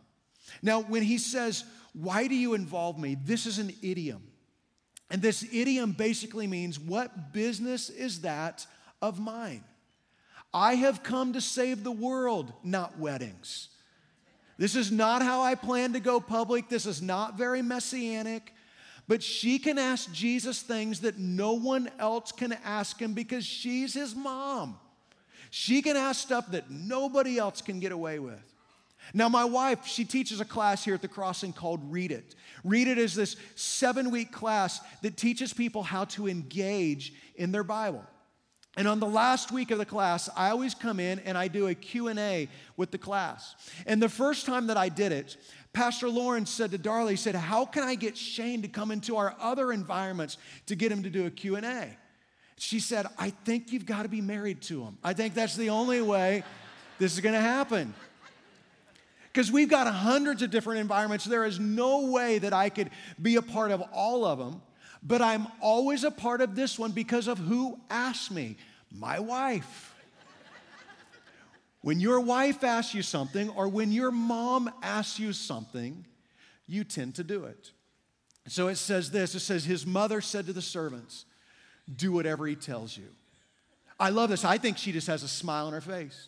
Now, 0.61 0.81
when 0.81 1.03
he 1.03 1.17
says, 1.17 1.63
Why 1.93 2.27
do 2.27 2.35
you 2.35 2.53
involve 2.53 2.97
me? 2.97 3.17
This 3.23 3.45
is 3.45 3.59
an 3.59 3.71
idiom. 3.81 4.23
And 5.11 5.21
this 5.21 5.45
idiom 5.53 5.91
basically 5.91 6.47
means, 6.47 6.79
What 6.79 7.33
business 7.33 7.89
is 7.89 8.21
that 8.21 8.65
of 9.01 9.19
mine? 9.19 9.63
I 10.53 10.75
have 10.75 11.03
come 11.03 11.33
to 11.33 11.41
save 11.41 11.83
the 11.83 11.91
world, 11.91 12.53
not 12.63 12.97
weddings. 12.97 13.69
This 14.57 14.75
is 14.75 14.89
not 14.89 15.21
how 15.21 15.41
I 15.41 15.55
plan 15.55 15.93
to 15.93 15.99
go 15.99 16.21
public. 16.21 16.69
This 16.69 16.85
is 16.85 17.01
not 17.01 17.37
very 17.37 17.61
messianic. 17.61 18.53
But 19.07 19.21
she 19.21 19.59
can 19.59 19.77
ask 19.77 20.11
Jesus 20.11 20.61
things 20.61 21.01
that 21.01 21.19
no 21.19 21.53
one 21.53 21.89
else 21.99 22.31
can 22.31 22.53
ask 22.63 22.99
him 22.99 23.13
because 23.13 23.45
she's 23.45 23.93
his 23.93 24.15
mom. 24.15 24.79
She 25.51 25.81
can 25.81 25.95
ask 25.95 26.21
stuff 26.21 26.51
that 26.51 26.71
nobody 26.71 27.37
else 27.37 27.61
can 27.61 27.79
get 27.79 27.91
away 27.91 28.19
with. 28.19 28.41
Now, 29.13 29.29
my 29.29 29.45
wife, 29.45 29.85
she 29.85 30.03
teaches 30.03 30.39
a 30.39 30.45
class 30.45 30.83
here 30.83 30.95
at 30.95 31.01
the 31.01 31.07
crossing 31.07 31.53
called 31.53 31.79
Read 31.91 32.11
It. 32.11 32.33
Read 32.63 32.87
It 32.87 32.97
is 32.97 33.13
this 33.13 33.35
seven 33.55 34.09
week 34.09 34.31
class 34.31 34.79
that 35.03 35.15
teaches 35.15 35.53
people 35.53 35.83
how 35.83 36.05
to 36.05 36.27
engage 36.27 37.13
in 37.35 37.51
their 37.51 37.63
Bible. 37.63 38.03
And 38.77 38.87
on 38.87 38.99
the 38.99 39.07
last 39.07 39.51
week 39.51 39.71
of 39.71 39.77
the 39.77 39.85
class, 39.85 40.29
I 40.35 40.49
always 40.49 40.75
come 40.75 40.99
in 40.99 41.19
and 41.19 41.37
I 41.37 41.47
do 41.47 41.67
a 41.67 41.75
Q&A 41.75 42.49
with 42.75 42.91
the 42.91 42.97
class. 42.97 43.55
And 43.85 44.01
the 44.01 44.09
first 44.09 44.45
time 44.45 44.67
that 44.67 44.77
I 44.77 44.89
did 44.89 45.11
it, 45.11 45.37
Pastor 45.71 46.09
Lawrence 46.09 46.49
said 46.49 46.71
to 46.71 46.77
Darla, 46.77 47.11
he 47.11 47.15
said, 47.15 47.35
how 47.35 47.65
can 47.65 47.83
I 47.83 47.95
get 47.95 48.17
Shane 48.17 48.61
to 48.61 48.67
come 48.67 48.91
into 48.91 49.17
our 49.17 49.35
other 49.39 49.71
environments 49.71 50.37
to 50.67 50.75
get 50.75 50.91
him 50.91 51.03
to 51.03 51.09
do 51.09 51.25
a 51.25 51.31
Q&A? 51.31 51.97
She 52.57 52.79
said, 52.79 53.07
I 53.17 53.29
think 53.29 53.71
you've 53.71 53.85
got 53.85 54.03
to 54.03 54.09
be 54.09 54.21
married 54.21 54.61
to 54.63 54.83
him. 54.83 54.97
I 55.03 55.13
think 55.13 55.33
that's 55.33 55.55
the 55.55 55.69
only 55.69 56.01
way 56.01 56.43
this 56.99 57.13
is 57.13 57.19
going 57.19 57.35
to 57.35 57.41
happen. 57.41 57.93
Because 59.31 59.51
we've 59.51 59.69
got 59.69 59.93
hundreds 59.93 60.41
of 60.41 60.49
different 60.49 60.79
environments. 60.79 61.25
There 61.25 61.43
is 61.43 61.59
no 61.59 62.11
way 62.11 62.39
that 62.39 62.53
I 62.53 62.69
could 62.69 62.89
be 63.21 63.35
a 63.35 63.41
part 63.41 63.71
of 63.71 63.81
all 63.93 64.23
of 64.23 64.39
them, 64.39 64.61
but 65.05 65.21
I'm 65.21 65.47
always 65.61 66.03
a 66.03 66.09
part 66.09 66.41
of 66.41 66.55
this 66.55 66.79
one 66.79 66.91
because 66.91 67.27
of 67.27 67.37
who 67.37 67.79
asked 67.89 68.31
me 68.31 68.57
my 68.91 69.19
wife. 69.19 69.93
When 71.81 71.99
your 71.99 72.19
wife 72.19 72.63
asks 72.63 72.95
you 72.95 73.03
something 73.03 73.49
or 73.49 73.67
when 73.67 73.91
your 73.91 74.09
mom 74.09 74.71
asks 74.81 75.19
you 75.19 75.31
something, 75.33 76.03
you 76.65 76.83
tend 76.83 77.13
to 77.15 77.23
do 77.23 77.43
it. 77.45 77.71
So 78.47 78.69
it 78.69 78.77
says 78.77 79.11
this 79.11 79.35
it 79.35 79.41
says, 79.41 79.65
His 79.65 79.85
mother 79.85 80.21
said 80.21 80.47
to 80.47 80.53
the 80.53 80.63
servants, 80.63 81.25
Do 81.95 82.11
whatever 82.11 82.47
he 82.47 82.55
tells 82.55 82.97
you. 82.97 83.05
I 83.99 84.09
love 84.09 84.31
this. 84.31 84.43
I 84.43 84.57
think 84.57 84.79
she 84.79 84.91
just 84.91 85.05
has 85.05 85.21
a 85.21 85.27
smile 85.27 85.67
on 85.67 85.73
her 85.73 85.81
face. 85.81 86.27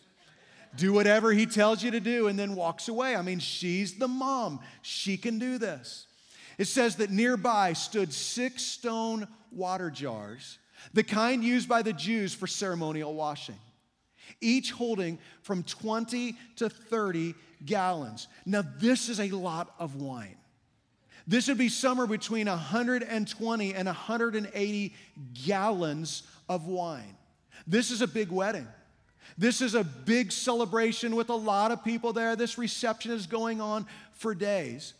Do 0.76 0.92
whatever 0.92 1.32
he 1.32 1.46
tells 1.46 1.82
you 1.82 1.90
to 1.90 2.00
do 2.00 2.28
and 2.28 2.38
then 2.38 2.54
walks 2.54 2.88
away. 2.88 3.16
I 3.16 3.22
mean, 3.22 3.40
she's 3.40 3.94
the 3.98 4.08
mom. 4.08 4.60
She 4.82 5.16
can 5.16 5.38
do 5.38 5.58
this. 5.58 6.07
It 6.58 6.66
says 6.66 6.96
that 6.96 7.10
nearby 7.10 7.72
stood 7.72 8.12
six 8.12 8.62
stone 8.62 9.26
water 9.50 9.90
jars, 9.90 10.58
the 10.92 11.04
kind 11.04 11.42
used 11.42 11.68
by 11.68 11.82
the 11.82 11.92
Jews 11.92 12.34
for 12.34 12.46
ceremonial 12.46 13.14
washing 13.14 13.58
each 14.40 14.70
holding 14.72 15.18
from 15.42 15.62
20 15.62 16.36
to 16.56 16.68
30 16.68 17.34
gallons. 17.64 18.28
Now, 18.46 18.62
this 18.78 19.08
is 19.08 19.20
a 19.20 19.30
lot 19.30 19.74
of 19.78 19.96
wine. 19.96 20.36
This 21.26 21.48
would 21.48 21.58
be 21.58 21.68
somewhere 21.68 22.06
between 22.06 22.46
120 22.46 23.74
and 23.74 23.86
180 23.86 24.94
gallons 25.46 26.22
of 26.48 26.66
wine. 26.66 27.16
This 27.66 27.90
is 27.90 28.00
a 28.00 28.06
big 28.06 28.30
wedding. 28.30 28.66
This 29.36 29.60
is 29.60 29.74
a 29.74 29.84
big 29.84 30.32
celebration 30.32 31.14
with 31.14 31.28
a 31.28 31.34
lot 31.34 31.70
of 31.70 31.84
people 31.84 32.12
there. 32.14 32.34
This 32.34 32.56
reception 32.56 33.12
is 33.12 33.26
going 33.26 33.60
on 33.60 33.86
for 34.12 34.34
days. 34.34 34.94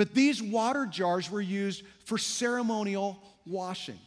But 0.00 0.14
these 0.14 0.42
water 0.42 0.86
jars 0.86 1.30
were 1.30 1.42
used 1.42 1.82
for 2.06 2.16
ceremonial 2.16 3.22
washing. 3.44 3.98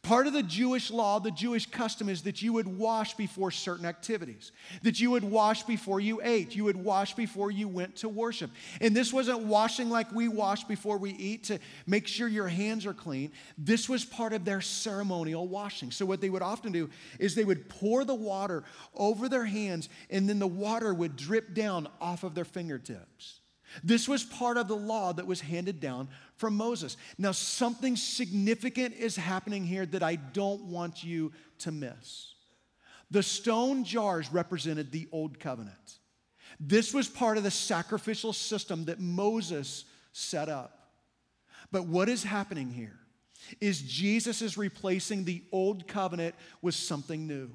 Part 0.00 0.28
of 0.28 0.32
the 0.32 0.44
Jewish 0.44 0.92
law, 0.92 1.18
the 1.18 1.32
Jewish 1.32 1.66
custom 1.66 2.08
is 2.08 2.22
that 2.22 2.40
you 2.40 2.52
would 2.52 2.68
wash 2.68 3.14
before 3.14 3.50
certain 3.50 3.84
activities, 3.84 4.52
that 4.84 5.00
you 5.00 5.10
would 5.10 5.24
wash 5.24 5.64
before 5.64 5.98
you 5.98 6.20
ate, 6.22 6.54
you 6.54 6.62
would 6.62 6.76
wash 6.76 7.14
before 7.14 7.50
you 7.50 7.66
went 7.66 7.96
to 7.96 8.08
worship. 8.08 8.52
And 8.80 8.94
this 8.94 9.12
wasn't 9.12 9.40
washing 9.40 9.90
like 9.90 10.12
we 10.12 10.28
wash 10.28 10.62
before 10.62 10.98
we 10.98 11.10
eat 11.10 11.42
to 11.46 11.58
make 11.84 12.06
sure 12.06 12.28
your 12.28 12.46
hands 12.46 12.86
are 12.86 12.94
clean. 12.94 13.32
This 13.58 13.88
was 13.88 14.04
part 14.04 14.34
of 14.34 14.44
their 14.44 14.60
ceremonial 14.60 15.48
washing. 15.48 15.90
So, 15.90 16.06
what 16.06 16.20
they 16.20 16.30
would 16.30 16.42
often 16.42 16.70
do 16.70 16.90
is 17.18 17.34
they 17.34 17.44
would 17.44 17.68
pour 17.68 18.04
the 18.04 18.14
water 18.14 18.62
over 18.94 19.28
their 19.28 19.46
hands, 19.46 19.88
and 20.10 20.28
then 20.28 20.38
the 20.38 20.46
water 20.46 20.94
would 20.94 21.16
drip 21.16 21.54
down 21.54 21.88
off 22.00 22.22
of 22.22 22.36
their 22.36 22.44
fingertips. 22.44 23.40
This 23.82 24.08
was 24.08 24.22
part 24.22 24.56
of 24.56 24.68
the 24.68 24.76
law 24.76 25.12
that 25.12 25.26
was 25.26 25.40
handed 25.40 25.80
down 25.80 26.08
from 26.36 26.56
Moses. 26.56 26.96
Now, 27.18 27.32
something 27.32 27.96
significant 27.96 28.94
is 28.94 29.16
happening 29.16 29.64
here 29.64 29.86
that 29.86 30.02
I 30.02 30.16
don't 30.16 30.64
want 30.64 31.02
you 31.02 31.32
to 31.58 31.72
miss. 31.72 32.34
The 33.10 33.22
stone 33.22 33.84
jars 33.84 34.32
represented 34.32 34.90
the 34.90 35.08
old 35.12 35.40
covenant. 35.40 35.98
This 36.60 36.94
was 36.94 37.08
part 37.08 37.36
of 37.36 37.42
the 37.42 37.50
sacrificial 37.50 38.32
system 38.32 38.86
that 38.86 39.00
Moses 39.00 39.84
set 40.12 40.48
up. 40.48 40.90
But 41.72 41.86
what 41.86 42.08
is 42.08 42.22
happening 42.22 42.70
here 42.70 42.98
is 43.60 43.82
Jesus 43.82 44.40
is 44.40 44.56
replacing 44.56 45.24
the 45.24 45.42
old 45.52 45.86
covenant 45.86 46.34
with 46.62 46.74
something 46.74 47.26
new. 47.26 47.50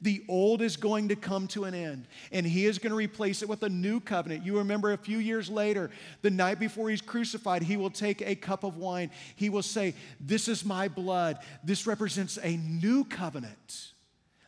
The 0.00 0.24
old 0.28 0.60
is 0.60 0.76
going 0.76 1.08
to 1.08 1.16
come 1.16 1.46
to 1.48 1.64
an 1.64 1.74
end, 1.74 2.06
and 2.30 2.46
he 2.46 2.66
is 2.66 2.78
going 2.78 2.90
to 2.90 2.96
replace 2.96 3.42
it 3.42 3.48
with 3.48 3.62
a 3.62 3.68
new 3.68 4.00
covenant. 4.00 4.44
You 4.44 4.58
remember 4.58 4.92
a 4.92 4.98
few 4.98 5.18
years 5.18 5.48
later, 5.48 5.90
the 6.22 6.30
night 6.30 6.58
before 6.58 6.90
he's 6.90 7.00
crucified, 7.00 7.62
he 7.62 7.76
will 7.76 7.90
take 7.90 8.20
a 8.20 8.34
cup 8.34 8.62
of 8.62 8.76
wine. 8.76 9.10
He 9.36 9.48
will 9.48 9.62
say, 9.62 9.94
This 10.20 10.48
is 10.48 10.64
my 10.64 10.88
blood. 10.88 11.38
This 11.64 11.86
represents 11.86 12.38
a 12.42 12.56
new 12.56 13.04
covenant, 13.04 13.92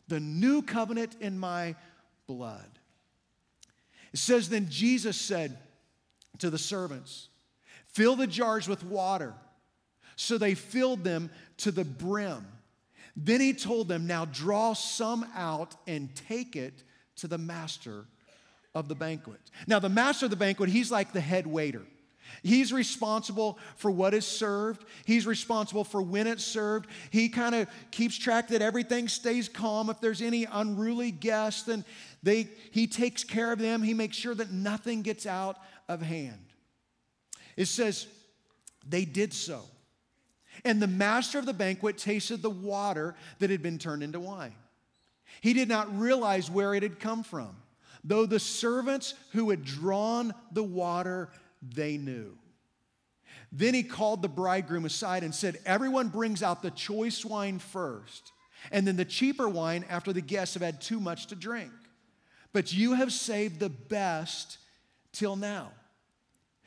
the 0.09 0.21
new 0.21 0.63
covenant 0.63 1.17
in 1.21 1.39
my 1.39 1.77
blood. 2.27 2.69
It 4.13 4.19
says, 4.19 4.49
Then 4.49 4.69
Jesus 4.69 5.17
said 5.17 5.59
to 6.39 6.51
the 6.51 6.59
servants, 6.59 7.29
Fill 7.87 8.17
the 8.17 8.27
jars 8.27 8.69
with 8.69 8.85
water. 8.85 9.35
So 10.17 10.37
they 10.37 10.55
filled 10.55 11.05
them 11.05 11.31
to 11.59 11.71
the 11.71 11.85
brim. 11.85 12.45
Then 13.21 13.41
he 13.41 13.53
told 13.53 13.89
them, 13.89 14.07
Now 14.07 14.27
draw 14.27 14.75
some 14.75 15.27
out 15.35 15.75
and 15.89 16.15
take 16.15 16.55
it 16.55 16.85
to 17.17 17.27
the 17.27 17.37
master 17.37 18.05
of 18.77 18.87
the 18.87 18.95
banquet. 18.95 19.41
Now, 19.67 19.81
the 19.81 19.89
master 19.89 20.27
of 20.27 20.31
the 20.31 20.37
banquet, 20.37 20.71
he's 20.71 20.93
like 20.93 21.13
the 21.13 21.21
head 21.21 21.45
waiter. 21.45 21.83
He's 22.45 22.73
responsible 22.73 23.59
for 23.75 23.91
what 23.91 24.15
is 24.15 24.25
served. 24.25 24.85
He's 25.05 25.27
responsible 25.27 25.83
for 25.83 26.01
when 26.01 26.29
it's 26.29 26.45
served. 26.45 26.89
He 27.11 27.29
kind 27.29 27.57
of 27.57 27.69
keeps 27.91 28.17
track 28.17 28.49
that 28.49 28.63
everything 28.63 29.09
stays 29.09 29.49
calm. 29.49 29.91
If 29.91 30.01
there's 30.01 30.23
any 30.23 30.45
unruly 30.45 31.11
guests, 31.11 31.65
then 31.65 31.85
they, 32.23 32.49
he 32.71 32.87
takes 32.87 33.25
care 33.25 33.51
of 33.51 33.59
them. 33.59 33.83
He 33.83 33.95
makes 33.95 34.17
sure 34.17 34.35
that 34.35 34.53
nothing 34.53 35.03
gets 35.03 35.27
out 35.27 35.57
of 35.89 36.03
hand. 36.03 36.53
It 37.57 37.67
says, 37.67 38.07
they 38.87 39.05
did 39.05 39.33
so. 39.33 39.63
And 40.65 40.81
the 40.81 40.87
master 40.87 41.39
of 41.39 41.47
the 41.47 41.53
banquet 41.53 41.99
tasted 41.99 42.43
the 42.43 42.51
water 42.51 43.15
that 43.39 43.51
had 43.51 43.63
been 43.63 43.79
turned 43.79 44.03
into 44.03 44.21
wine. 44.21 44.55
He 45.41 45.53
did 45.53 45.69
not 45.69 45.99
realize 45.99 46.51
where 46.51 46.75
it 46.75 46.83
had 46.83 46.99
come 46.99 47.23
from, 47.23 47.57
though 48.03 48.27
the 48.27 48.41
servants 48.41 49.15
who 49.33 49.51
had 49.51 49.65
drawn 49.65 50.35
the 50.53 50.65
water, 50.65 51.31
they 51.63 51.97
knew. 51.97 52.37
Then 53.53 53.75
he 53.75 53.83
called 53.83 54.23
the 54.23 54.29
bridegroom 54.29 54.85
aside 54.85 55.23
and 55.23 55.35
said, 55.35 55.59
Everyone 55.65 56.09
brings 56.09 56.43
out 56.43 56.63
the 56.63 56.71
choice 56.71 57.25
wine 57.25 57.59
first, 57.59 58.33
and 58.71 58.87
then 58.87 58.97
the 58.97 59.05
cheaper 59.05 59.49
wine 59.49 59.85
after 59.89 60.13
the 60.13 60.21
guests 60.21 60.55
have 60.55 60.63
had 60.63 60.81
too 60.81 61.01
much 61.01 61.29
to 61.29 61.35
drink. 61.35 61.73
but 62.53 62.73
you 62.73 62.95
have 62.95 63.13
saved 63.13 63.61
the 63.61 63.69
best 63.69 64.59
till 65.13 65.37
now. 65.37 65.71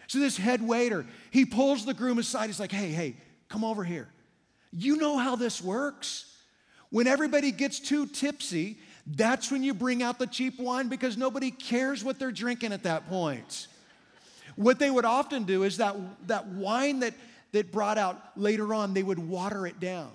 So 0.07 0.19
this 0.19 0.37
head 0.37 0.61
waiter, 0.61 1.05
he 1.31 1.45
pulls 1.45 1.85
the 1.85 1.93
groom 1.93 2.17
aside. 2.17 2.47
He's 2.47 2.59
like, 2.59 2.71
hey, 2.71 2.89
hey, 2.89 3.15
come 3.51 3.63
over 3.63 3.83
here. 3.83 4.07
You 4.71 4.95
know 4.95 5.17
how 5.17 5.35
this 5.35 5.61
works. 5.61 6.25
When 6.89 7.05
everybody 7.05 7.51
gets 7.51 7.79
too 7.79 8.07
tipsy, 8.07 8.77
that's 9.05 9.51
when 9.51 9.63
you 9.63 9.73
bring 9.73 10.01
out 10.01 10.19
the 10.19 10.27
cheap 10.27 10.59
wine 10.59 10.87
because 10.87 11.17
nobody 11.17 11.51
cares 11.51 12.03
what 12.03 12.17
they're 12.17 12.31
drinking 12.31 12.71
at 12.71 12.83
that 12.83 13.07
point. 13.09 13.67
What 14.55 14.79
they 14.79 14.89
would 14.89 15.05
often 15.05 15.43
do 15.43 15.63
is 15.63 15.77
that, 15.77 15.95
that 16.27 16.47
wine 16.47 16.99
that, 16.99 17.13
that 17.51 17.71
brought 17.71 17.97
out 17.97 18.37
later 18.37 18.73
on, 18.73 18.93
they 18.93 19.03
would 19.03 19.19
water 19.19 19.67
it 19.67 19.79
down. 19.79 20.11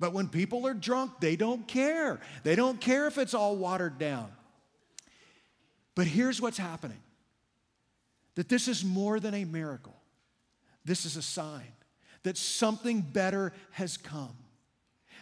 But 0.00 0.12
when 0.12 0.28
people 0.28 0.66
are 0.66 0.74
drunk, 0.74 1.12
they 1.20 1.36
don't 1.36 1.66
care. 1.68 2.20
They 2.42 2.56
don't 2.56 2.80
care 2.80 3.06
if 3.06 3.18
it's 3.18 3.34
all 3.34 3.56
watered 3.56 3.98
down. 3.98 4.30
But 5.94 6.06
here's 6.06 6.40
what's 6.40 6.58
happening 6.58 6.98
that 8.34 8.48
this 8.48 8.66
is 8.66 8.84
more 8.84 9.20
than 9.20 9.32
a 9.32 9.44
miracle, 9.44 9.94
this 10.84 11.04
is 11.04 11.16
a 11.16 11.22
sign 11.22 11.73
that 12.24 12.36
something 12.36 13.00
better 13.00 13.52
has 13.70 13.96
come. 13.96 14.36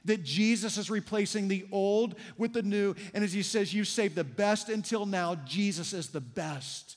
That 0.04 0.24
Jesus 0.24 0.78
is 0.78 0.90
replacing 0.90 1.46
the 1.46 1.66
old 1.70 2.16
with 2.36 2.54
the 2.54 2.62
new. 2.62 2.94
And 3.14 3.22
as 3.22 3.32
he 3.32 3.42
says, 3.42 3.74
you 3.74 3.84
saved 3.84 4.16
the 4.16 4.24
best 4.24 4.68
until 4.68 5.06
now, 5.06 5.36
Jesus 5.46 5.92
is 5.92 6.08
the 6.08 6.20
best. 6.20 6.96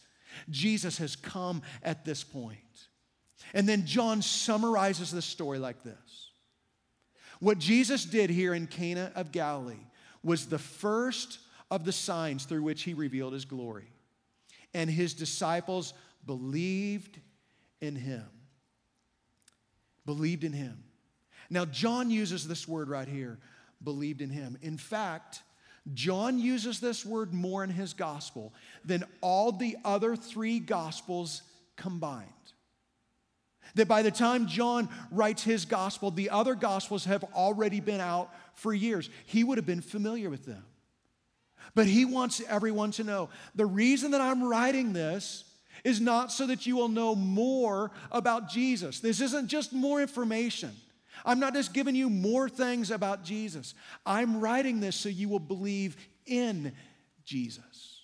Jesus 0.50 0.98
has 0.98 1.16
come 1.16 1.62
at 1.84 2.06
this 2.06 2.24
point. 2.24 2.60
And 3.54 3.70
then 3.70 3.86
John 3.86 4.22
summarizes 4.22 5.12
the 5.12 5.22
story 5.22 5.60
like 5.60 5.84
this 5.84 6.32
What 7.40 7.60
Jesus 7.60 8.06
did 8.06 8.30
here 8.30 8.54
in 8.54 8.68
Cana 8.68 9.12
of 9.16 9.32
Galilee 9.32 9.76
was 10.24 10.48
the 10.48 10.60
first 10.60 11.40
of 11.70 11.86
the 11.86 11.92
signs 11.92 12.46
through 12.46 12.64
which 12.64 12.84
he 12.84 12.94
revealed 12.94 13.34
his 13.34 13.46
glory. 13.46 13.92
And 14.74 14.90
his 14.90 15.14
disciples 15.14 15.94
believed 16.26 17.20
in 17.82 17.96
him. 17.96 18.26
Believed 20.06 20.44
in 20.44 20.54
him. 20.54 20.84
Now, 21.50 21.66
John 21.66 22.10
uses 22.10 22.48
this 22.48 22.68
word 22.68 22.90
right 22.90 23.08
here 23.08 23.40
believed 23.84 24.22
in 24.22 24.30
him. 24.30 24.58
In 24.62 24.78
fact, 24.78 25.42
John 25.94 26.40
uses 26.40 26.80
this 26.80 27.06
word 27.06 27.34
more 27.34 27.64
in 27.64 27.70
his 27.70 27.94
gospel 27.94 28.54
than 28.84 29.04
all 29.22 29.52
the 29.52 29.78
other 29.86 30.16
three 30.16 30.60
gospels 30.60 31.44
combined. 31.76 32.30
That 33.76 33.88
by 33.88 34.02
the 34.02 34.12
time 34.12 34.48
John 34.48 34.90
writes 35.12 35.44
his 35.44 35.66
gospel, 35.66 36.12
the 36.12 36.30
other 36.30 36.56
gospels 36.56 37.06
have 37.06 37.24
already 37.36 37.80
been 37.80 38.02
out 38.02 38.34
for 38.54 38.74
years. 38.74 39.10
He 39.26 39.44
would 39.44 39.58
have 39.58 39.66
been 39.66 39.82
familiar 39.82 40.30
with 40.30 40.46
them. 40.46 40.64
But 41.74 41.88
he 41.88 42.06
wants 42.06 42.42
everyone 42.48 42.92
to 42.92 43.04
know 43.04 43.30
the 43.54 43.66
reason 43.66 44.12
that 44.12 44.22
I'm 44.22 44.44
writing 44.44 44.94
this 44.94 45.44
is 45.86 46.02
not 46.02 46.32
so 46.32 46.48
that 46.48 46.66
you 46.66 46.76
will 46.76 46.90
know 46.90 47.16
more 47.16 47.92
about 48.12 48.50
Jesus. 48.50 49.00
This 49.00 49.22
isn't 49.22 49.48
just 49.48 49.72
more 49.72 50.02
information. 50.02 50.72
I'm 51.24 51.40
not 51.40 51.54
just 51.54 51.74
giving 51.74 51.94
you 51.94 52.10
more 52.10 52.50
things 52.50 52.90
about 52.90 53.24
Jesus. 53.24 53.76
I'm 54.04 54.42
writing 54.42 54.80
this 54.80 54.96
so 54.96 55.10
you 55.10 55.30
will 55.30 55.40
believe 55.40 55.96
in 56.26 56.74
Jesus. 57.24 58.02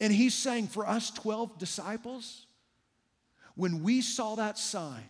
And 0.00 0.10
he's 0.10 0.34
saying 0.34 0.68
for 0.68 0.88
us 0.88 1.10
12 1.10 1.58
disciples, 1.58 2.46
when 3.54 3.82
we 3.82 4.00
saw 4.00 4.36
that 4.36 4.56
sign, 4.56 5.04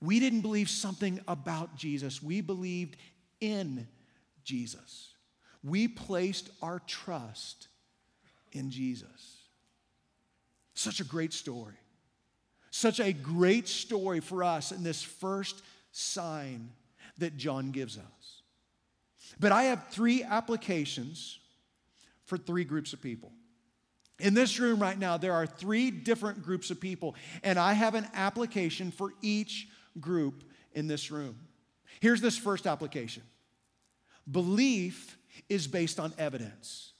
we 0.00 0.18
didn't 0.18 0.40
believe 0.40 0.70
something 0.70 1.20
about 1.28 1.76
Jesus, 1.76 2.22
we 2.22 2.40
believed 2.40 2.96
in 3.40 3.86
Jesus. 4.44 5.12
We 5.62 5.88
placed 5.88 6.48
our 6.62 6.78
trust 6.86 7.68
in 8.52 8.70
Jesus. 8.70 9.37
Such 10.78 11.00
a 11.00 11.04
great 11.04 11.32
story. 11.32 11.74
Such 12.70 13.00
a 13.00 13.12
great 13.12 13.66
story 13.66 14.20
for 14.20 14.44
us 14.44 14.70
in 14.70 14.84
this 14.84 15.02
first 15.02 15.60
sign 15.90 16.70
that 17.18 17.36
John 17.36 17.72
gives 17.72 17.98
us. 17.98 18.42
But 19.40 19.50
I 19.50 19.64
have 19.64 19.88
three 19.90 20.22
applications 20.22 21.40
for 22.26 22.38
three 22.38 22.62
groups 22.62 22.92
of 22.92 23.02
people. 23.02 23.32
In 24.20 24.34
this 24.34 24.60
room 24.60 24.80
right 24.80 24.96
now, 24.96 25.16
there 25.16 25.32
are 25.32 25.48
three 25.48 25.90
different 25.90 26.44
groups 26.44 26.70
of 26.70 26.80
people, 26.80 27.16
and 27.42 27.58
I 27.58 27.72
have 27.72 27.96
an 27.96 28.06
application 28.14 28.92
for 28.92 29.14
each 29.20 29.66
group 29.98 30.44
in 30.74 30.86
this 30.86 31.10
room. 31.10 31.40
Here's 31.98 32.20
this 32.20 32.38
first 32.38 32.68
application 32.68 33.24
belief 34.30 35.18
is 35.48 35.66
based 35.66 35.98
on 35.98 36.14
evidence. 36.18 36.92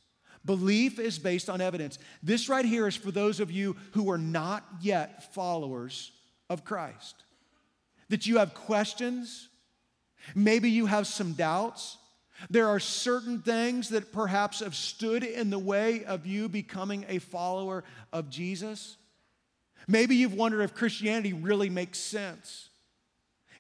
Belief 0.45 0.99
is 0.99 1.19
based 1.19 1.51
on 1.51 1.61
evidence. 1.61 1.99
This 2.23 2.49
right 2.49 2.65
here 2.65 2.87
is 2.87 2.97
for 2.97 3.11
those 3.11 3.41
of 3.41 3.51
you 3.51 3.77
who 3.93 4.11
are 4.11 4.19
not 4.19 4.65
yet 4.81 5.35
followers 5.35 6.13
of 6.49 6.65
Christ. 6.65 7.25
That 8.09 8.27
you 8.27 8.39
have 8.39 8.55
questions, 8.55 9.49
maybe 10.35 10.71
you 10.71 10.87
have 10.87 11.07
some 11.07 11.33
doubts. 11.33 11.99
There 12.51 12.69
are 12.69 12.79
certain 12.79 13.41
things 13.41 13.89
that 13.91 14.13
perhaps 14.13 14.61
have 14.61 14.75
stood 14.75 15.25
in 15.25 15.51
the 15.51 15.59
way 15.59 16.05
of 16.05 16.25
you 16.25 16.49
becoming 16.49 17.05
a 17.09 17.19
follower 17.19 17.85
of 18.13 18.31
Jesus. 18.31 18.97
Maybe 19.89 20.17
you've 20.17 20.35
wondered 20.35 20.63
if 20.63 20.75
Christianity 20.75 21.33
really 21.33 21.69
makes 21.69 21.99
sense. 21.99 22.69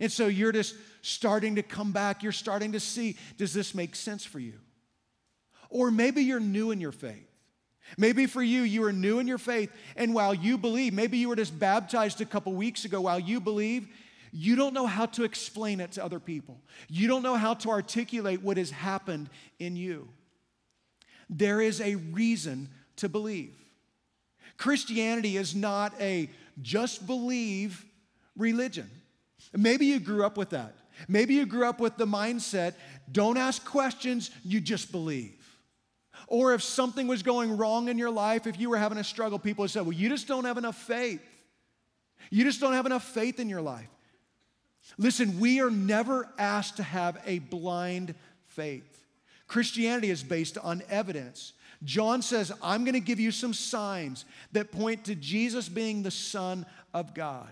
And 0.01 0.13
so 0.13 0.29
you're 0.29 0.53
just 0.53 0.77
starting 1.03 1.57
to 1.57 1.63
come 1.63 1.93
back. 1.93 2.23
You're 2.23 2.33
starting 2.33 2.73
to 2.73 2.81
see 2.81 3.17
does 3.37 3.53
this 3.53 3.75
make 3.75 3.97
sense 3.97 4.25
for 4.25 4.39
you? 4.39 4.55
Or 5.71 5.91
maybe 5.91 6.23
you're 6.23 6.41
new 6.41 6.71
in 6.71 6.81
your 6.81 6.93
faith. 6.93 7.27
Maybe 7.97 8.27
for 8.27 8.43
you, 8.43 8.63
you 8.63 8.85
are 8.85 8.93
new 8.93 9.19
in 9.19 9.27
your 9.27 9.39
faith, 9.39 9.71
and 9.97 10.13
while 10.13 10.35
you 10.35 10.59
believe, 10.59 10.93
maybe 10.93 11.17
you 11.17 11.29
were 11.29 11.37
just 11.37 11.59
baptized 11.59 12.21
a 12.21 12.27
couple 12.27 12.53
weeks 12.53 12.85
ago, 12.85 13.01
while 13.01 13.19
you 13.19 13.41
believe, 13.41 13.89
you 14.31 14.57
don't 14.57 14.75
know 14.75 14.87
how 14.87 15.07
to 15.07 15.25
explain 15.25 15.81
it 15.81 15.93
to 15.93 16.05
other 16.05 16.21
people. 16.21 16.61
You 16.89 17.09
don't 17.09 17.23
know 17.23 17.37
how 17.37 17.55
to 17.55 17.71
articulate 17.71 18.43
what 18.43 18.59
has 18.59 18.71
happened 18.71 19.31
in 19.59 19.75
you. 19.75 20.09
There 21.31 21.63
is 21.63 21.81
a 21.81 21.95
reason 21.95 22.69
to 22.97 23.09
believe. 23.09 23.55
Christianity 24.59 25.39
is 25.39 25.55
not 25.55 25.95
a 26.01 26.29
just 26.61 27.07
believe 27.07 27.87
religion. 28.37 28.91
Maybe 29.57 29.87
you 29.87 30.01
grew 30.01 30.25
up 30.25 30.37
with 30.37 30.51
that. 30.51 30.75
Maybe 31.07 31.35
you 31.35 31.47
grew 31.47 31.67
up 31.67 31.81
with 31.81 31.97
the 31.97 32.07
mindset 32.07 32.75
don't 33.11 33.39
ask 33.39 33.65
questions, 33.65 34.31
you 34.45 34.61
just 34.61 34.93
believe. 34.93 35.35
Or 36.29 36.53
if 36.53 36.63
something 36.63 37.07
was 37.07 37.23
going 37.23 37.57
wrong 37.57 37.89
in 37.89 37.97
your 37.97 38.11
life, 38.11 38.47
if 38.47 38.61
you 38.61 38.69
were 38.69 38.77
having 38.77 38.99
a 38.99 39.05
struggle, 39.05 39.39
people 39.39 39.63
would 39.63 39.71
say, 39.71 39.81
Well, 39.81 39.93
you 39.93 40.09
just 40.11 40.29
don't 40.29 40.45
have 40.45 40.59
enough 40.59 40.77
faith. 40.77 41.23
You 42.31 42.45
just 42.45 42.61
don't 42.61 42.75
have 42.75 42.87
enough 42.87 43.05
faith 43.05 43.41
in 43.41 43.49
your 43.49 43.63
life. 43.63 43.89
Listen, 44.99 45.41
we 45.41 45.61
are 45.61 45.71
never 45.71 46.29
asked 46.39 46.77
to 46.77 46.83
have 46.83 47.19
a 47.27 47.39
blind 47.39 48.15
faith. 48.47 49.07
Christianity 49.47 50.11
is 50.11 50.23
based 50.23 50.59
on 50.59 50.83
evidence. 50.91 51.55
John 51.83 52.21
says, 52.21 52.53
I'm 52.63 52.85
going 52.85 52.95
to 52.95 53.01
give 53.01 53.21
you 53.21 53.31
some 53.31 53.55
signs 53.55 54.27
that 54.53 54.71
point 54.71 55.05
to 55.05 55.15
Jesus 55.15 55.69
being 55.69 56.03
the 56.03 56.11
Son 56.11 56.67
of 56.93 57.15
God. 57.15 57.49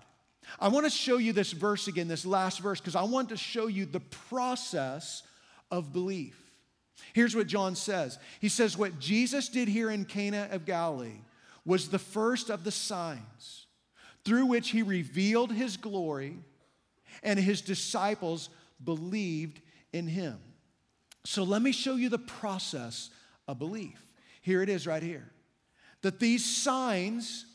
I 0.60 0.68
want 0.68 0.84
to 0.84 0.90
show 0.90 1.16
you 1.16 1.32
this 1.32 1.52
verse 1.52 1.88
again, 1.88 2.08
this 2.08 2.26
last 2.26 2.60
verse, 2.60 2.80
because 2.80 2.96
I 2.96 3.02
want 3.02 3.30
to 3.30 3.36
show 3.36 3.66
you 3.66 3.86
the 3.86 4.00
process 4.00 5.22
of 5.70 5.92
belief. 5.92 6.45
Here's 7.12 7.36
what 7.36 7.46
John 7.46 7.74
says 7.74 8.18
He 8.40 8.48
says, 8.48 8.76
What 8.76 8.98
Jesus 8.98 9.48
did 9.48 9.68
here 9.68 9.90
in 9.90 10.04
Cana 10.04 10.48
of 10.50 10.64
Galilee 10.64 11.20
was 11.64 11.88
the 11.88 11.98
first 11.98 12.50
of 12.50 12.64
the 12.64 12.70
signs 12.70 13.66
through 14.24 14.46
which 14.46 14.70
he 14.70 14.82
revealed 14.82 15.52
his 15.52 15.76
glory, 15.76 16.36
and 17.22 17.38
his 17.38 17.60
disciples 17.60 18.50
believed 18.82 19.60
in 19.92 20.08
him. 20.08 20.38
So 21.24 21.44
let 21.44 21.62
me 21.62 21.72
show 21.72 21.94
you 21.94 22.08
the 22.08 22.18
process 22.18 23.10
of 23.46 23.58
belief. 23.58 24.00
Here 24.42 24.62
it 24.62 24.68
is 24.68 24.86
right 24.86 25.02
here. 25.02 25.30
That 26.02 26.20
these 26.20 26.44
signs 26.44 27.46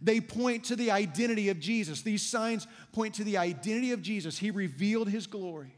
they 0.00 0.20
point 0.20 0.64
to 0.64 0.76
the 0.76 0.90
identity 0.90 1.48
of 1.48 1.58
Jesus. 1.58 2.02
These 2.02 2.22
signs 2.22 2.66
point 2.92 3.14
to 3.14 3.24
the 3.24 3.38
identity 3.38 3.92
of 3.92 4.02
Jesus. 4.02 4.38
He 4.38 4.50
revealed 4.50 5.08
his 5.08 5.26
glory. 5.26 5.77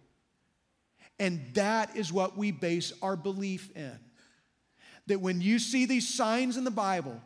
And 1.20 1.42
that 1.52 1.94
is 1.96 2.11
what 2.12 2.37
we 2.37 2.50
base 2.50 2.94
our 3.02 3.14
belief 3.14 3.70
in. 3.76 3.98
That 5.06 5.20
when 5.20 5.42
you 5.42 5.59
see 5.59 5.85
these 5.85 6.09
signs 6.09 6.56
in 6.56 6.64
the 6.64 6.70
Bible, 6.70 7.20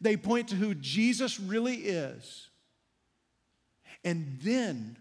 they 0.00 0.16
point 0.16 0.48
to 0.48 0.56
who 0.56 0.74
Jesus 0.74 1.40
really 1.40 1.76
is. 1.76 2.48
And 4.04 4.38
then 4.42 4.98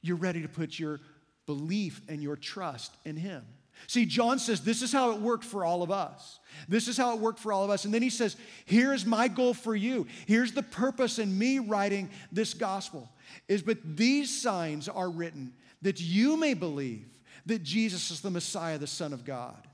you're 0.00 0.16
ready 0.16 0.42
to 0.42 0.48
put 0.48 0.78
your 0.78 1.00
belief 1.46 2.00
and 2.08 2.22
your 2.22 2.36
trust 2.36 2.96
in 3.04 3.16
Him. 3.16 3.44
See, 3.86 4.06
John 4.06 4.38
says 4.38 4.62
this 4.62 4.80
is 4.80 4.92
how 4.92 5.10
it 5.10 5.20
worked 5.20 5.44
for 5.44 5.64
all 5.64 5.82
of 5.82 5.90
us. 5.90 6.38
This 6.68 6.88
is 6.88 6.96
how 6.96 7.14
it 7.14 7.20
worked 7.20 7.38
for 7.38 7.52
all 7.52 7.64
of 7.64 7.70
us. 7.70 7.84
And 7.84 7.92
then 7.92 8.02
he 8.02 8.10
says, 8.10 8.36
Here's 8.64 9.04
my 9.04 9.28
goal 9.28 9.52
for 9.52 9.74
you. 9.74 10.06
Here's 10.26 10.52
the 10.52 10.62
purpose 10.62 11.18
in 11.18 11.36
me 11.36 11.58
writing 11.58 12.08
this 12.32 12.54
gospel 12.54 13.10
is 13.48 13.62
but 13.62 13.78
these 13.96 14.40
signs 14.40 14.88
are 14.88 15.10
written 15.10 15.52
that 15.82 16.00
you 16.00 16.36
may 16.36 16.54
believe 16.54 17.06
that 17.46 17.62
Jesus 17.62 18.10
is 18.10 18.20
the 18.20 18.30
Messiah, 18.30 18.78
the 18.78 18.86
Son 18.86 19.12
of 19.12 19.24
God, 19.24 19.68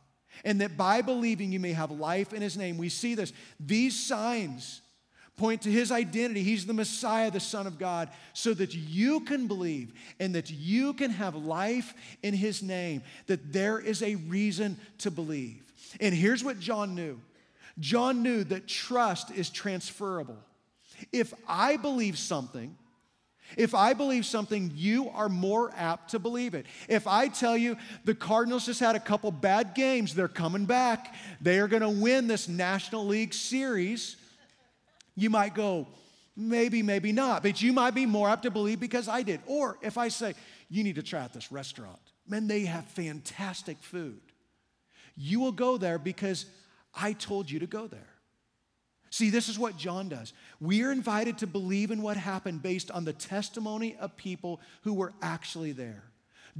and 0.44 0.60
that 0.60 0.76
by 0.76 1.02
believing 1.02 1.52
you 1.52 1.60
may 1.60 1.72
have 1.72 1.90
life 1.90 2.32
in 2.32 2.42
his 2.42 2.56
name. 2.56 2.78
We 2.78 2.88
see 2.88 3.14
this. 3.14 3.32
These 3.58 3.98
signs 3.98 4.82
point 5.40 5.62
to 5.62 5.70
his 5.70 5.90
identity. 5.90 6.42
He's 6.42 6.66
the 6.66 6.74
Messiah, 6.74 7.30
the 7.30 7.40
Son 7.40 7.66
of 7.66 7.78
God, 7.78 8.10
so 8.34 8.52
that 8.54 8.74
you 8.74 9.20
can 9.20 9.46
believe 9.46 9.94
and 10.20 10.34
that 10.34 10.50
you 10.50 10.92
can 10.92 11.10
have 11.10 11.34
life 11.34 11.94
in 12.22 12.34
his 12.34 12.62
name, 12.62 13.02
that 13.26 13.52
there 13.52 13.78
is 13.78 14.02
a 14.02 14.16
reason 14.16 14.78
to 14.98 15.10
believe. 15.10 15.72
And 15.98 16.14
here's 16.14 16.44
what 16.44 16.60
John 16.60 16.94
knew 16.94 17.18
John 17.78 18.22
knew 18.22 18.44
that 18.44 18.68
trust 18.68 19.30
is 19.30 19.48
transferable. 19.48 20.36
If 21.12 21.32
I 21.48 21.78
believe 21.78 22.18
something, 22.18 22.76
if 23.56 23.74
I 23.74 23.92
believe 23.92 24.26
something, 24.26 24.72
you 24.74 25.08
are 25.10 25.28
more 25.28 25.72
apt 25.76 26.10
to 26.10 26.18
believe 26.18 26.54
it. 26.54 26.66
If 26.88 27.06
I 27.06 27.28
tell 27.28 27.56
you 27.56 27.76
the 28.04 28.14
Cardinals 28.14 28.66
just 28.66 28.80
had 28.80 28.96
a 28.96 29.00
couple 29.00 29.30
bad 29.30 29.74
games, 29.74 30.14
they're 30.14 30.28
coming 30.28 30.64
back, 30.64 31.14
they 31.40 31.58
are 31.58 31.68
going 31.68 31.82
to 31.82 31.88
win 31.88 32.26
this 32.26 32.48
National 32.48 33.06
League 33.06 33.34
series, 33.34 34.16
you 35.16 35.30
might 35.30 35.54
go, 35.54 35.86
maybe, 36.36 36.82
maybe 36.82 37.12
not, 37.12 37.42
but 37.42 37.60
you 37.60 37.72
might 37.72 37.94
be 37.94 38.06
more 38.06 38.28
apt 38.28 38.44
to 38.44 38.50
believe 38.50 38.80
because 38.80 39.08
I 39.08 39.22
did. 39.22 39.40
Or 39.46 39.78
if 39.82 39.98
I 39.98 40.08
say, 40.08 40.34
you 40.68 40.84
need 40.84 40.94
to 40.96 41.02
try 41.02 41.20
out 41.20 41.32
this 41.32 41.52
restaurant, 41.52 42.00
man, 42.26 42.46
they 42.46 42.64
have 42.64 42.84
fantastic 42.86 43.78
food. 43.82 44.20
You 45.16 45.40
will 45.40 45.52
go 45.52 45.76
there 45.76 45.98
because 45.98 46.46
I 46.94 47.12
told 47.12 47.50
you 47.50 47.58
to 47.58 47.66
go 47.66 47.86
there. 47.86 48.09
See, 49.10 49.28
this 49.30 49.48
is 49.48 49.58
what 49.58 49.76
John 49.76 50.08
does. 50.08 50.32
We 50.60 50.84
are 50.84 50.92
invited 50.92 51.38
to 51.38 51.46
believe 51.46 51.90
in 51.90 52.00
what 52.00 52.16
happened 52.16 52.62
based 52.62 52.92
on 52.92 53.04
the 53.04 53.12
testimony 53.12 53.96
of 54.00 54.16
people 54.16 54.60
who 54.82 54.94
were 54.94 55.12
actually 55.20 55.72
there. 55.72 56.04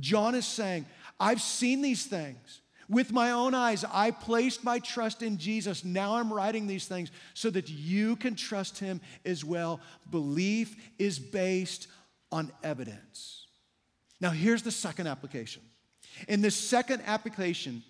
John 0.00 0.34
is 0.34 0.46
saying, 0.46 0.86
I've 1.18 1.40
seen 1.40 1.80
these 1.80 2.06
things. 2.06 2.60
With 2.88 3.12
my 3.12 3.30
own 3.30 3.54
eyes, 3.54 3.84
I 3.92 4.10
placed 4.10 4.64
my 4.64 4.80
trust 4.80 5.22
in 5.22 5.38
Jesus. 5.38 5.84
Now 5.84 6.16
I'm 6.16 6.32
writing 6.32 6.66
these 6.66 6.86
things 6.86 7.12
so 7.34 7.48
that 7.50 7.68
you 7.68 8.16
can 8.16 8.34
trust 8.34 8.80
him 8.80 9.00
as 9.24 9.44
well. 9.44 9.80
Belief 10.10 10.74
is 10.98 11.20
based 11.20 11.86
on 12.32 12.50
evidence. 12.64 13.46
Now, 14.20 14.30
here's 14.30 14.62
the 14.62 14.72
second 14.72 15.06
application. 15.06 15.62
In 16.26 16.40
this 16.40 16.56
second 16.56 17.02
application 17.06 17.84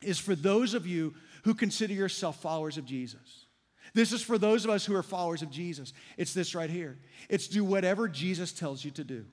is 0.00 0.18
for 0.18 0.36
those 0.36 0.74
of 0.74 0.86
you 0.86 1.12
who 1.42 1.52
consider 1.52 1.92
yourself 1.92 2.40
followers 2.40 2.78
of 2.78 2.84
Jesus. 2.84 3.46
This 3.94 4.12
is 4.12 4.22
for 4.22 4.38
those 4.38 4.64
of 4.64 4.70
us 4.70 4.84
who 4.84 4.94
are 4.94 5.02
followers 5.02 5.42
of 5.42 5.50
Jesus. 5.50 5.92
It's 6.16 6.34
this 6.34 6.54
right 6.54 6.70
here 6.70 6.98
it's 7.28 7.48
do 7.48 7.64
whatever 7.64 8.08
Jesus 8.08 8.52
tells 8.52 8.84
you 8.84 8.90
to 8.92 9.04
do. 9.04 9.24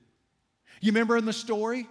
You 0.80 0.92
remember 0.92 1.16
in 1.16 1.24
the 1.24 1.32
story 1.32 1.86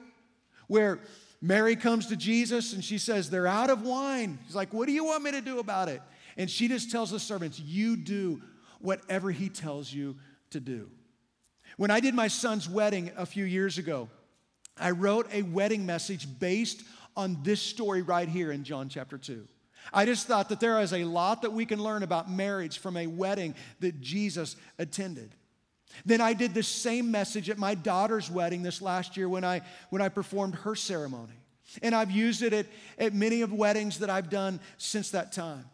where 0.68 1.00
Mary 1.42 1.76
comes 1.76 2.08
to 2.08 2.16
Jesus 2.16 2.74
and 2.74 2.84
she 2.84 2.98
says, 2.98 3.30
They're 3.30 3.48
out 3.48 3.70
of 3.70 3.84
wine. 3.84 4.40
He's 4.46 4.56
like, 4.56 4.74
What 4.74 4.88
do 4.88 4.94
you 4.94 5.06
want 5.06 5.24
me 5.24 5.32
to 5.32 5.42
do 5.42 5.60
about 5.60 5.90
it? 5.90 6.02
And 6.38 6.50
she 6.50 6.68
just 6.68 6.92
tells 6.92 7.12
the 7.12 7.20
servants, 7.20 7.60
You 7.60 7.96
do 7.96 8.42
whatever 8.80 9.32
he 9.32 9.50
tells 9.50 9.92
you 9.92 10.16
to 10.52 10.60
do. 10.60 10.90
When 11.78 11.92
I 11.92 12.00
did 12.00 12.16
my 12.16 12.28
son's 12.28 12.70
wedding 12.70 13.12
a 13.18 13.26
few 13.26 13.46
years 13.46 13.78
ago, 13.78 14.10
I 14.80 14.92
wrote 14.92 15.28
a 15.32 15.42
wedding 15.42 15.86
message 15.86 16.28
based 16.40 16.84
on 17.16 17.40
this 17.44 17.62
story 17.62 18.02
right 18.02 18.30
here 18.30 18.52
in 18.52 18.64
John 18.64 18.90
chapter 18.90 19.18
2. 19.18 19.48
I 19.94 20.06
just 20.06 20.28
thought 20.28 20.50
that 20.50 20.60
there 20.60 20.80
is 20.80 20.94
a 20.94 21.04
lot 21.04 21.42
that 21.42 21.54
we 21.54 21.66
can 21.66 21.82
learn 21.82 22.04
about 22.04 22.30
marriage 22.30 22.80
from 22.80 22.98
a 22.98 23.08
wedding 23.08 23.56
that 23.80 24.02
Jesus 24.02 24.56
attended. 24.78 25.34
Then 26.06 26.22
I 26.22 26.34
did 26.34 26.54
the 26.54 26.64
same 26.64 27.12
message 27.12 27.50
at 27.50 27.58
my 27.58 27.74
daughter's 27.74 28.30
wedding 28.30 28.62
this 28.62 28.82
last 28.82 29.18
year 29.18 29.30
when 29.30 29.44
I, 29.44 29.62
when 29.90 30.02
I 30.02 30.10
performed 30.10 30.56
her 30.56 30.76
ceremony. 30.76 31.34
And 31.82 31.94
I've 31.96 32.12
used 32.12 32.44
it 32.44 32.54
at, 32.54 32.68
at 32.98 33.14
many 33.14 33.42
of 33.42 33.52
weddings 33.52 34.00
that 34.00 34.10
I've 34.10 34.30
done 34.30 34.60
since 34.78 35.12
that 35.12 35.32
time. 35.32 35.66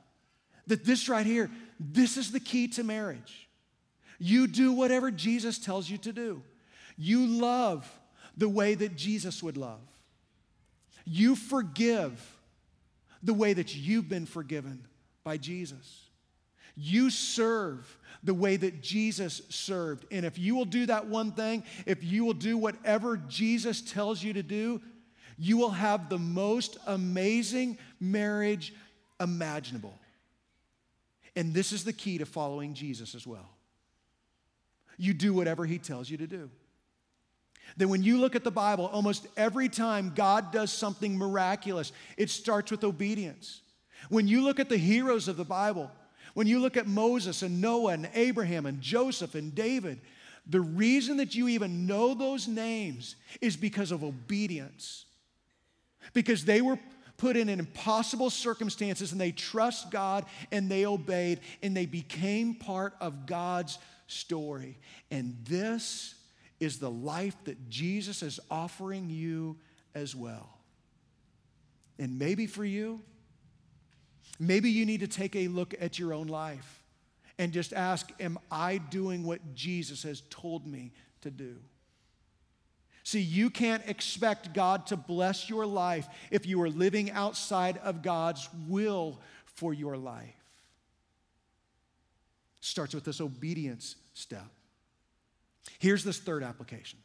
That 0.68 0.86
this 0.86 1.10
right 1.10 1.26
here, 1.26 1.52
this 1.80 2.18
is 2.18 2.32
the 2.32 2.40
key 2.40 2.68
to 2.70 2.84
marriage. 2.84 3.48
You 4.18 4.48
do 4.48 4.72
whatever 4.72 5.12
Jesus 5.12 5.60
tells 5.60 5.90
you 5.90 5.98
to 6.00 6.14
do. 6.14 6.42
You 6.98 7.26
love 7.26 7.90
the 8.38 8.50
way 8.50 8.76
that 8.76 8.96
Jesus 8.96 9.44
would 9.44 9.58
love. 9.58 9.82
You 11.06 11.36
forgive 11.36 12.33
the 13.24 13.34
way 13.34 13.54
that 13.54 13.76
you've 13.76 14.10
been 14.10 14.26
forgiven 14.26 14.86
by 15.24 15.38
Jesus. 15.38 16.02
You 16.76 17.10
serve 17.10 17.98
the 18.24 18.34
way 18.34 18.58
that 18.58 18.82
Jesus 18.82 19.42
served. 19.50 20.06
And 20.12 20.26
if 20.26 20.38
you 20.38 20.56
will 20.56 20.66
do 20.66 20.86
that 20.88 21.08
one 21.08 21.32
thing, 21.32 21.64
if 21.86 22.04
you 22.04 22.26
will 22.26 22.34
do 22.34 22.58
whatever 22.58 23.18
Jesus 23.18 23.82
tells 23.82 24.24
you 24.24 24.34
to 24.34 24.44
do, 24.44 24.82
you 25.38 25.58
will 25.58 25.72
have 25.72 26.10
the 26.10 26.18
most 26.18 26.78
amazing 26.88 27.78
marriage 28.00 28.74
imaginable. 29.20 29.98
And 31.36 31.54
this 31.54 31.72
is 31.72 31.84
the 31.84 31.94
key 31.94 32.20
to 32.20 32.26
following 32.26 32.74
Jesus 32.74 33.16
as 33.16 33.26
well. 33.26 33.50
You 34.98 35.14
do 35.14 35.34
whatever 35.34 35.66
he 35.66 35.80
tells 35.80 36.10
you 36.10 36.18
to 36.18 36.28
do. 36.28 36.50
Then, 37.78 37.90
when 37.90 38.04
you 38.04 38.20
look 38.20 38.36
at 38.36 38.44
the 38.44 38.52
Bible, 38.52 38.86
almost 38.86 39.28
every 39.36 39.70
time 39.70 40.14
God 40.16 40.52
does 40.52 40.72
something 40.72 41.18
miraculous, 41.18 41.92
it 42.18 42.30
starts 42.30 42.72
with 42.72 42.84
obedience. 42.84 43.62
When 44.10 44.28
you 44.28 44.44
look 44.44 44.60
at 44.60 44.70
the 44.70 44.78
heroes 44.78 45.28
of 45.28 45.38
the 45.38 45.46
Bible, 45.46 45.90
when 46.34 46.48
you 46.48 46.60
look 46.60 46.78
at 46.78 46.88
Moses 46.88 47.42
and 47.42 47.62
Noah 47.62 47.94
and 47.94 48.10
Abraham 48.14 48.66
and 48.66 48.82
Joseph 48.82 49.36
and 49.36 49.54
David, 49.54 50.02
the 50.46 50.62
reason 50.62 51.18
that 51.18 51.36
you 51.36 51.48
even 51.48 51.88
know 51.88 52.14
those 52.14 52.48
names 52.48 53.16
is 53.42 53.56
because 53.56 53.92
of 53.92 54.04
obedience. 54.04 55.06
Because 56.14 56.44
they 56.44 56.62
were 56.62 56.78
put 57.18 57.38
in 57.38 57.48
impossible 57.48 58.30
circumstances 58.30 59.12
and 59.12 59.22
they 59.22 59.32
trust 59.32 59.90
God 59.90 60.26
and 60.52 60.70
they 60.70 60.86
obeyed 60.86 61.40
and 61.62 61.76
they 61.76 61.86
became 61.86 62.56
part 62.56 62.94
of 63.00 63.26
God's 63.26 63.78
story. 64.08 64.78
And 65.10 65.38
this 65.48 66.16
is 66.64 66.80
the 66.80 66.92
life 66.92 67.36
that 67.46 67.70
Jesus 67.70 68.24
is 68.24 68.40
offering 68.50 69.10
you 69.10 69.58
as 69.94 70.16
well. 70.16 70.58
And 72.00 72.18
maybe 72.18 72.48
for 72.48 72.66
you, 72.66 73.02
maybe 74.40 74.70
you 74.70 74.86
need 74.86 75.02
to 75.02 75.08
take 75.08 75.36
a 75.36 75.48
look 75.48 75.74
at 75.80 76.00
your 76.00 76.14
own 76.14 76.28
life 76.28 76.84
and 77.38 77.52
just 77.52 77.74
ask, 77.74 78.12
Am 78.20 78.38
I 78.52 78.78
doing 78.78 79.24
what 79.24 79.54
Jesus 79.54 80.04
has 80.04 80.22
told 80.30 80.66
me 80.66 80.92
to 81.22 81.32
do? 81.32 81.58
See, 83.04 83.20
you 83.20 83.50
can't 83.50 83.84
expect 83.88 84.54
God 84.54 84.88
to 84.88 84.98
bless 84.98 85.50
your 85.50 85.66
life 85.66 86.08
if 86.32 86.46
you 86.46 86.62
are 86.62 86.70
living 86.70 87.12
outside 87.12 87.78
of 87.80 88.02
God's 88.02 88.48
will 88.68 89.20
for 89.46 89.74
your 89.74 89.98
life. 89.98 90.34
Starts 92.62 92.96
with 92.96 93.04
this 93.04 93.20
obedience 93.20 93.98
step. 94.14 94.50
Here's 95.80 96.04
this 96.04 96.20
third 96.20 96.44
application. 96.44 97.00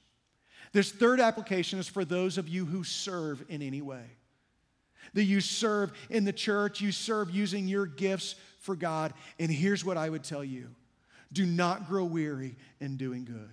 This 0.72 0.90
third 0.90 1.20
application 1.20 1.78
is 1.78 1.88
for 1.88 2.04
those 2.04 2.38
of 2.38 2.48
you 2.48 2.64
who 2.64 2.84
serve 2.84 3.44
in 3.48 3.62
any 3.62 3.80
way. 3.80 4.04
That 5.14 5.24
you 5.24 5.40
serve 5.40 5.92
in 6.10 6.24
the 6.24 6.32
church, 6.32 6.80
you 6.80 6.92
serve 6.92 7.30
using 7.30 7.66
your 7.66 7.86
gifts 7.86 8.34
for 8.60 8.76
God. 8.76 9.14
And 9.38 9.50
here's 9.50 9.84
what 9.84 9.96
I 9.96 10.08
would 10.08 10.24
tell 10.24 10.44
you 10.44 10.68
do 11.32 11.46
not 11.46 11.88
grow 11.88 12.04
weary 12.04 12.56
in 12.80 12.96
doing 12.96 13.24
good. 13.24 13.50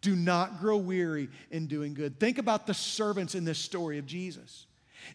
Do 0.00 0.14
not 0.14 0.60
grow 0.60 0.76
weary 0.76 1.28
in 1.50 1.66
doing 1.66 1.94
good. 1.94 2.20
Think 2.20 2.38
about 2.38 2.66
the 2.66 2.74
servants 2.74 3.34
in 3.34 3.44
this 3.44 3.58
story 3.58 3.98
of 3.98 4.06
Jesus. 4.06 4.66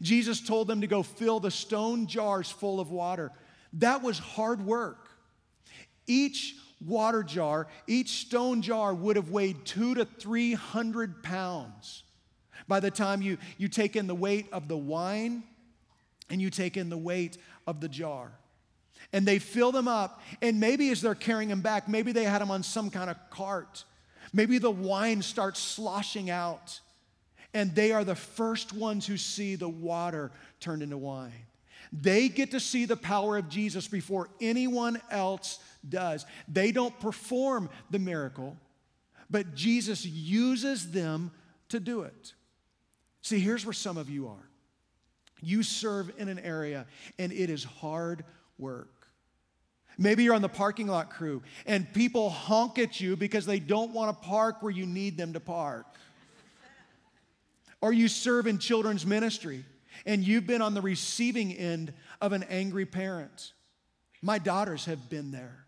Jesus 0.02 0.42
told 0.42 0.68
them 0.68 0.82
to 0.82 0.88
go 0.88 1.04
fill 1.04 1.40
the 1.40 1.52
stone 1.52 2.08
jars 2.08 2.50
full 2.50 2.80
of 2.80 2.92
water. 2.92 3.32
That 3.74 4.02
was 4.02 4.18
hard 4.18 4.66
work. 4.66 5.10
Each 6.08 6.56
water 6.86 7.24
jar, 7.24 7.68
each 7.88 8.22
stone 8.22 8.62
jar 8.62 8.94
would 8.94 9.16
have 9.16 9.30
weighed 9.30 9.66
two 9.66 9.96
to 9.96 10.06
300 10.06 11.24
pounds. 11.24 12.04
By 12.68 12.80
the 12.80 12.92
time 12.92 13.22
you, 13.22 13.38
you 13.58 13.68
take 13.68 13.96
in 13.96 14.08
the 14.08 14.16
weight 14.16 14.48
of 14.52 14.68
the 14.68 14.78
wine 14.78 15.44
and 16.30 16.42
you 16.42 16.50
take 16.50 16.78
in 16.78 16.90
the 16.90 16.98
weight 16.98 17.38
of 17.68 17.82
the 17.82 17.90
jar. 17.90 18.32
And 19.12 19.26
they 19.26 19.40
fill 19.40 19.72
them 19.72 19.88
up, 19.88 20.22
and 20.42 20.60
maybe 20.60 20.92
as 20.92 21.02
they're 21.02 21.16
carrying 21.16 21.50
them 21.50 21.62
back, 21.62 21.88
maybe 21.88 22.12
they 22.12 22.26
had 22.26 22.42
them 22.42 22.52
on 22.52 22.62
some 22.62 22.92
kind 22.92 23.10
of 23.10 23.18
cart. 23.32 23.84
Maybe 24.34 24.60
the 24.60 24.70
wine 24.70 25.24
starts 25.24 25.60
sloshing 25.60 26.30
out, 26.30 26.80
and 27.54 27.74
they 27.74 27.92
are 27.92 28.04
the 28.04 28.16
first 28.16 28.72
ones 28.72 29.08
who 29.08 29.18
see 29.18 29.56
the 29.56 29.70
water 29.70 30.32
turned 30.60 30.84
into 30.84 30.98
wine. 30.98 31.32
They 31.92 32.30
get 32.30 32.52
to 32.52 32.60
see 32.60 32.86
the 32.86 32.98
power 32.98 33.38
of 33.38 33.50
Jesus 33.50 33.88
before 33.88 34.30
anyone 34.40 35.02
else 35.10 35.58
does. 35.88 36.26
They 36.48 36.72
don't 36.72 36.98
perform 37.00 37.70
the 37.90 38.00
miracle, 38.00 38.58
but 39.30 39.56
Jesus 39.56 40.06
uses 40.06 40.92
them 40.92 41.32
to 41.70 41.80
do 41.80 42.02
it. 42.02 42.34
See, 43.22 43.40
here's 43.40 43.66
where 43.66 43.74
some 43.74 43.98
of 43.98 44.10
you 44.10 44.28
are. 44.28 44.50
You 45.42 45.64
serve 45.64 46.12
in 46.18 46.28
an 46.28 46.40
area 46.40 46.86
and 47.18 47.32
it 47.32 47.50
is 47.50 47.64
hard 47.64 48.26
work. 48.58 49.08
Maybe 49.98 50.24
you're 50.24 50.34
on 50.34 50.42
the 50.42 50.50
parking 50.50 50.88
lot 50.88 51.10
crew 51.10 51.44
and 51.66 51.92
people 51.94 52.30
honk 52.30 52.80
at 52.80 53.00
you 53.00 53.16
because 53.16 53.46
they 53.46 53.60
don't 53.60 53.94
want 53.94 54.22
to 54.22 54.28
park 54.28 54.62
where 54.62 54.72
you 54.72 54.86
need 54.86 55.18
them 55.18 55.34
to 55.34 55.40
park. 55.40 55.86
or 57.82 57.94
you 57.94 58.08
serve 58.08 58.48
in 58.48 58.58
children's 58.58 59.06
ministry 59.06 59.64
and 60.06 60.26
you've 60.26 60.48
been 60.48 60.62
on 60.62 60.74
the 60.74 60.82
receiving 60.82 61.52
end 61.54 61.94
of 62.22 62.34
an 62.34 62.44
angry 62.44 62.86
parent. 62.86 63.54
My 64.22 64.40
daughters 64.40 64.86
have 64.86 65.10
been 65.10 65.32
there 65.32 65.66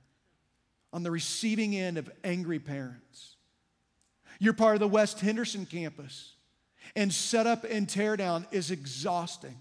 on 0.93 1.03
the 1.03 1.11
receiving 1.11 1.75
end 1.75 1.97
of 1.97 2.09
angry 2.23 2.59
parents. 2.59 3.35
You're 4.39 4.53
part 4.53 4.75
of 4.75 4.79
the 4.79 4.87
West 4.87 5.19
Henderson 5.19 5.65
campus, 5.65 6.33
and 6.95 7.13
setup 7.13 7.63
and 7.63 7.87
teardown 7.87 8.45
is 8.51 8.71
exhausting. 8.71 9.57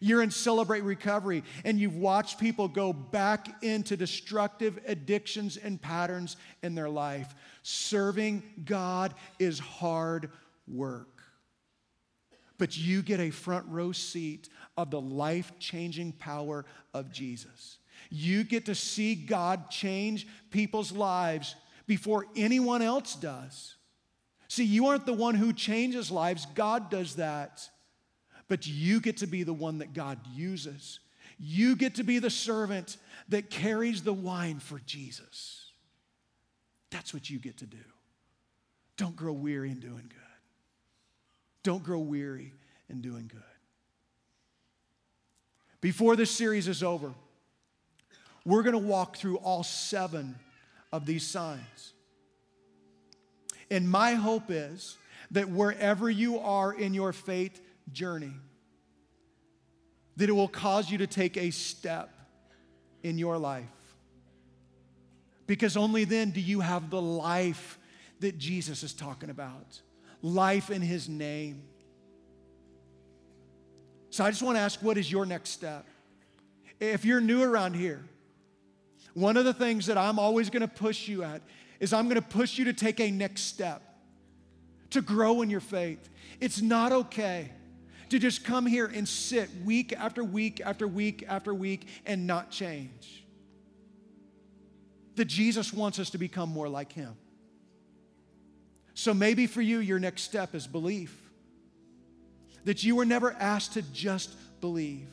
You're 0.00 0.22
in 0.22 0.30
Celebrate 0.30 0.82
Recovery, 0.82 1.44
and 1.64 1.78
you've 1.78 1.96
watched 1.96 2.38
people 2.38 2.68
go 2.68 2.92
back 2.92 3.62
into 3.62 3.96
destructive 3.96 4.78
addictions 4.86 5.56
and 5.56 5.80
patterns 5.80 6.36
in 6.62 6.74
their 6.74 6.88
life. 6.88 7.34
Serving 7.62 8.42
God 8.64 9.14
is 9.38 9.58
hard 9.58 10.30
work. 10.66 11.08
But 12.58 12.76
you 12.76 13.02
get 13.02 13.20
a 13.20 13.30
front 13.30 13.66
row 13.68 13.92
seat 13.92 14.48
of 14.76 14.90
the 14.90 15.00
life 15.00 15.52
changing 15.58 16.12
power 16.12 16.64
of 16.92 17.12
Jesus. 17.12 17.78
You 18.14 18.44
get 18.44 18.66
to 18.66 18.76
see 18.76 19.16
God 19.16 19.70
change 19.70 20.28
people's 20.50 20.92
lives 20.92 21.56
before 21.88 22.26
anyone 22.36 22.80
else 22.80 23.16
does. 23.16 23.74
See, 24.46 24.64
you 24.64 24.86
aren't 24.86 25.04
the 25.04 25.12
one 25.12 25.34
who 25.34 25.52
changes 25.52 26.12
lives, 26.12 26.46
God 26.54 26.90
does 26.90 27.16
that. 27.16 27.68
But 28.46 28.68
you 28.68 29.00
get 29.00 29.16
to 29.16 29.26
be 29.26 29.42
the 29.42 29.52
one 29.52 29.78
that 29.78 29.94
God 29.94 30.20
uses. 30.32 31.00
You 31.40 31.74
get 31.74 31.96
to 31.96 32.04
be 32.04 32.20
the 32.20 32.30
servant 32.30 32.98
that 33.30 33.50
carries 33.50 34.02
the 34.02 34.12
wine 34.12 34.60
for 34.60 34.78
Jesus. 34.86 35.72
That's 36.90 37.12
what 37.12 37.28
you 37.28 37.40
get 37.40 37.56
to 37.58 37.66
do. 37.66 37.78
Don't 38.96 39.16
grow 39.16 39.32
weary 39.32 39.72
in 39.72 39.80
doing 39.80 40.04
good. 40.08 40.20
Don't 41.64 41.82
grow 41.82 41.98
weary 41.98 42.52
in 42.88 43.00
doing 43.00 43.26
good. 43.26 43.42
Before 45.80 46.14
this 46.14 46.30
series 46.30 46.68
is 46.68 46.84
over, 46.84 47.12
we're 48.44 48.62
going 48.62 48.74
to 48.74 48.78
walk 48.78 49.16
through 49.16 49.36
all 49.38 49.62
seven 49.62 50.36
of 50.92 51.06
these 51.06 51.26
signs. 51.26 51.92
And 53.70 53.88
my 53.88 54.14
hope 54.14 54.50
is 54.50 54.96
that 55.30 55.48
wherever 55.48 56.10
you 56.10 56.38
are 56.38 56.72
in 56.72 56.94
your 56.94 57.12
faith 57.12 57.60
journey, 57.92 58.34
that 60.16 60.28
it 60.28 60.32
will 60.32 60.48
cause 60.48 60.90
you 60.90 60.98
to 60.98 61.06
take 61.06 61.36
a 61.36 61.50
step 61.50 62.10
in 63.02 63.18
your 63.18 63.38
life. 63.38 63.64
Because 65.46 65.76
only 65.76 66.04
then 66.04 66.30
do 66.30 66.40
you 66.40 66.60
have 66.60 66.90
the 66.90 67.02
life 67.02 67.78
that 68.20 68.38
Jesus 68.38 68.82
is 68.82 68.94
talking 68.94 69.30
about 69.30 69.80
life 70.24 70.70
in 70.70 70.80
His 70.80 71.08
name. 71.08 71.62
So 74.08 74.24
I 74.24 74.30
just 74.30 74.42
want 74.42 74.56
to 74.56 74.60
ask 74.60 74.82
what 74.82 74.96
is 74.96 75.10
your 75.12 75.26
next 75.26 75.50
step? 75.50 75.86
If 76.80 77.04
you're 77.04 77.20
new 77.20 77.42
around 77.42 77.74
here, 77.74 78.02
one 79.14 79.36
of 79.36 79.44
the 79.44 79.54
things 79.54 79.86
that 79.86 79.96
I'm 79.96 80.18
always 80.18 80.50
going 80.50 80.62
to 80.62 80.68
push 80.68 81.08
you 81.08 81.22
at 81.22 81.40
is 81.80 81.92
I'm 81.92 82.04
going 82.04 82.20
to 82.20 82.22
push 82.22 82.58
you 82.58 82.66
to 82.66 82.72
take 82.72 83.00
a 83.00 83.10
next 83.10 83.42
step, 83.42 83.82
to 84.90 85.00
grow 85.00 85.42
in 85.42 85.50
your 85.50 85.60
faith. 85.60 86.08
It's 86.40 86.60
not 86.60 86.92
okay 86.92 87.50
to 88.10 88.18
just 88.18 88.44
come 88.44 88.66
here 88.66 88.86
and 88.86 89.08
sit 89.08 89.48
week 89.64 89.92
after 89.92 90.22
week 90.22 90.60
after 90.64 90.86
week 90.86 91.24
after 91.28 91.54
week 91.54 91.88
and 92.06 92.26
not 92.26 92.50
change. 92.50 93.24
That 95.16 95.26
Jesus 95.26 95.72
wants 95.72 95.98
us 95.98 96.10
to 96.10 96.18
become 96.18 96.48
more 96.48 96.68
like 96.68 96.92
Him. 96.92 97.16
So 98.94 99.14
maybe 99.14 99.46
for 99.46 99.62
you, 99.62 99.78
your 99.78 99.98
next 99.98 100.22
step 100.22 100.54
is 100.54 100.66
belief. 100.66 101.16
That 102.64 102.82
you 102.82 102.96
were 102.96 103.04
never 103.04 103.32
asked 103.32 103.74
to 103.74 103.82
just 103.82 104.30
believe, 104.60 105.08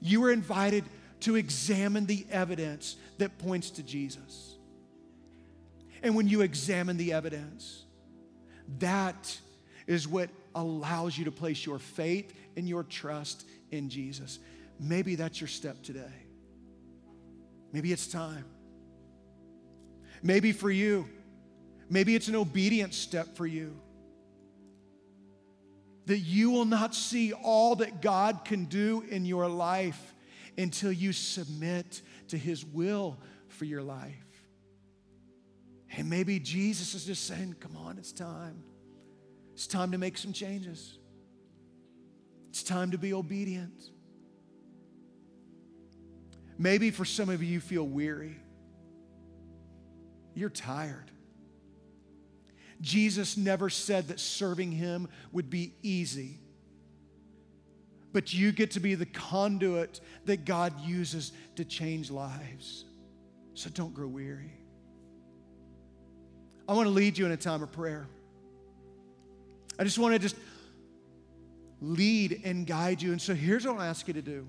you 0.00 0.20
were 0.20 0.30
invited 0.30 0.84
to 1.26 1.34
examine 1.34 2.06
the 2.06 2.24
evidence 2.30 2.94
that 3.18 3.36
points 3.38 3.70
to 3.70 3.82
Jesus. 3.82 4.54
And 6.00 6.14
when 6.14 6.28
you 6.28 6.42
examine 6.42 6.96
the 6.96 7.12
evidence, 7.12 7.82
that 8.78 9.36
is 9.88 10.06
what 10.06 10.30
allows 10.54 11.18
you 11.18 11.24
to 11.24 11.32
place 11.32 11.66
your 11.66 11.80
faith 11.80 12.32
and 12.56 12.68
your 12.68 12.84
trust 12.84 13.44
in 13.72 13.88
Jesus. 13.88 14.38
Maybe 14.78 15.16
that's 15.16 15.40
your 15.40 15.48
step 15.48 15.82
today. 15.82 16.14
Maybe 17.72 17.90
it's 17.90 18.06
time. 18.06 18.44
Maybe 20.22 20.52
for 20.52 20.70
you, 20.70 21.08
maybe 21.90 22.14
it's 22.14 22.28
an 22.28 22.36
obedience 22.36 22.96
step 22.96 23.36
for 23.36 23.48
you. 23.48 23.76
That 26.06 26.18
you 26.18 26.52
will 26.52 26.66
not 26.66 26.94
see 26.94 27.32
all 27.32 27.74
that 27.76 28.00
God 28.00 28.44
can 28.44 28.66
do 28.66 29.04
in 29.10 29.24
your 29.24 29.48
life 29.48 30.12
until 30.58 30.92
you 30.92 31.12
submit 31.12 32.02
to 32.28 32.38
His 32.38 32.64
will 32.64 33.18
for 33.48 33.64
your 33.64 33.82
life. 33.82 34.14
And 35.96 36.10
maybe 36.10 36.38
Jesus 36.38 36.94
is 36.94 37.04
just 37.04 37.26
saying, 37.26 37.56
Come 37.60 37.76
on, 37.76 37.98
it's 37.98 38.12
time. 38.12 38.62
It's 39.54 39.66
time 39.66 39.92
to 39.92 39.98
make 39.98 40.18
some 40.18 40.32
changes. 40.32 40.98
It's 42.50 42.62
time 42.62 42.90
to 42.90 42.98
be 42.98 43.12
obedient. 43.14 43.80
Maybe 46.58 46.90
for 46.90 47.04
some 47.04 47.28
of 47.28 47.42
you, 47.42 47.54
you 47.54 47.60
feel 47.60 47.84
weary. 47.84 48.36
You're 50.34 50.50
tired. 50.50 51.10
Jesus 52.80 53.36
never 53.36 53.70
said 53.70 54.08
that 54.08 54.20
serving 54.20 54.72
him 54.72 55.08
would 55.32 55.48
be 55.48 55.74
easy, 55.82 56.40
but 58.16 58.32
you 58.32 58.50
get 58.50 58.70
to 58.70 58.80
be 58.80 58.94
the 58.94 59.04
conduit 59.04 60.00
that 60.24 60.46
God 60.46 60.72
uses 60.80 61.32
to 61.56 61.66
change 61.66 62.10
lives. 62.10 62.86
So 63.52 63.68
don't 63.68 63.92
grow 63.92 64.08
weary. 64.08 64.54
I 66.66 66.72
want 66.72 66.86
to 66.86 66.94
lead 66.94 67.18
you 67.18 67.26
in 67.26 67.32
a 67.32 67.36
time 67.36 67.62
of 67.62 67.70
prayer. 67.72 68.08
I 69.78 69.84
just 69.84 69.98
want 69.98 70.14
to 70.14 70.18
just 70.18 70.34
lead 71.82 72.40
and 72.42 72.66
guide 72.66 73.02
you. 73.02 73.12
And 73.12 73.20
so 73.20 73.34
here's 73.34 73.66
what 73.66 73.78
I 73.78 73.86
ask 73.86 74.08
you 74.08 74.14
to 74.14 74.22
do. 74.22 74.48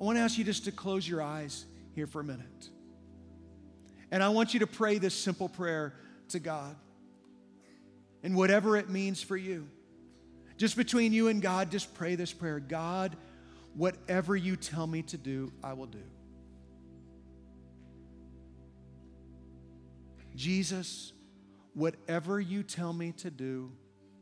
I 0.00 0.02
want 0.02 0.16
to 0.16 0.22
ask 0.22 0.38
you 0.38 0.44
just 0.44 0.64
to 0.64 0.72
close 0.72 1.06
your 1.06 1.20
eyes 1.20 1.66
here 1.94 2.06
for 2.06 2.22
a 2.22 2.24
minute. 2.24 2.70
And 4.10 4.22
I 4.22 4.30
want 4.30 4.54
you 4.54 4.60
to 4.60 4.66
pray 4.66 4.96
this 4.96 5.12
simple 5.12 5.50
prayer 5.50 5.92
to 6.30 6.38
God. 6.38 6.74
And 8.22 8.34
whatever 8.34 8.78
it 8.78 8.88
means 8.88 9.22
for 9.22 9.36
you, 9.36 9.68
just 10.60 10.76
between 10.76 11.14
you 11.14 11.28
and 11.28 11.40
God, 11.40 11.70
just 11.70 11.94
pray 11.94 12.16
this 12.16 12.34
prayer 12.34 12.60
God, 12.60 13.16
whatever 13.74 14.36
you 14.36 14.56
tell 14.56 14.86
me 14.86 15.00
to 15.04 15.16
do, 15.16 15.50
I 15.64 15.72
will 15.72 15.86
do. 15.86 16.02
Jesus, 20.36 21.14
whatever 21.72 22.38
you 22.38 22.62
tell 22.62 22.92
me 22.92 23.12
to 23.12 23.30
do, 23.30 23.72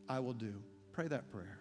I 0.08 0.20
will 0.20 0.32
do. 0.32 0.54
Pray 0.92 1.08
that 1.08 1.28
prayer. 1.32 1.58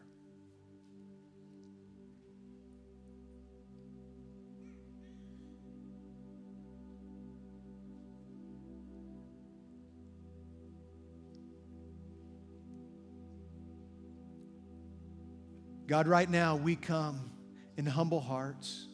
God, 15.87 16.07
right 16.07 16.29
now 16.29 16.55
we 16.55 16.75
come 16.75 17.31
in 17.77 17.85
humble 17.85 18.19
hearts. 18.19 18.87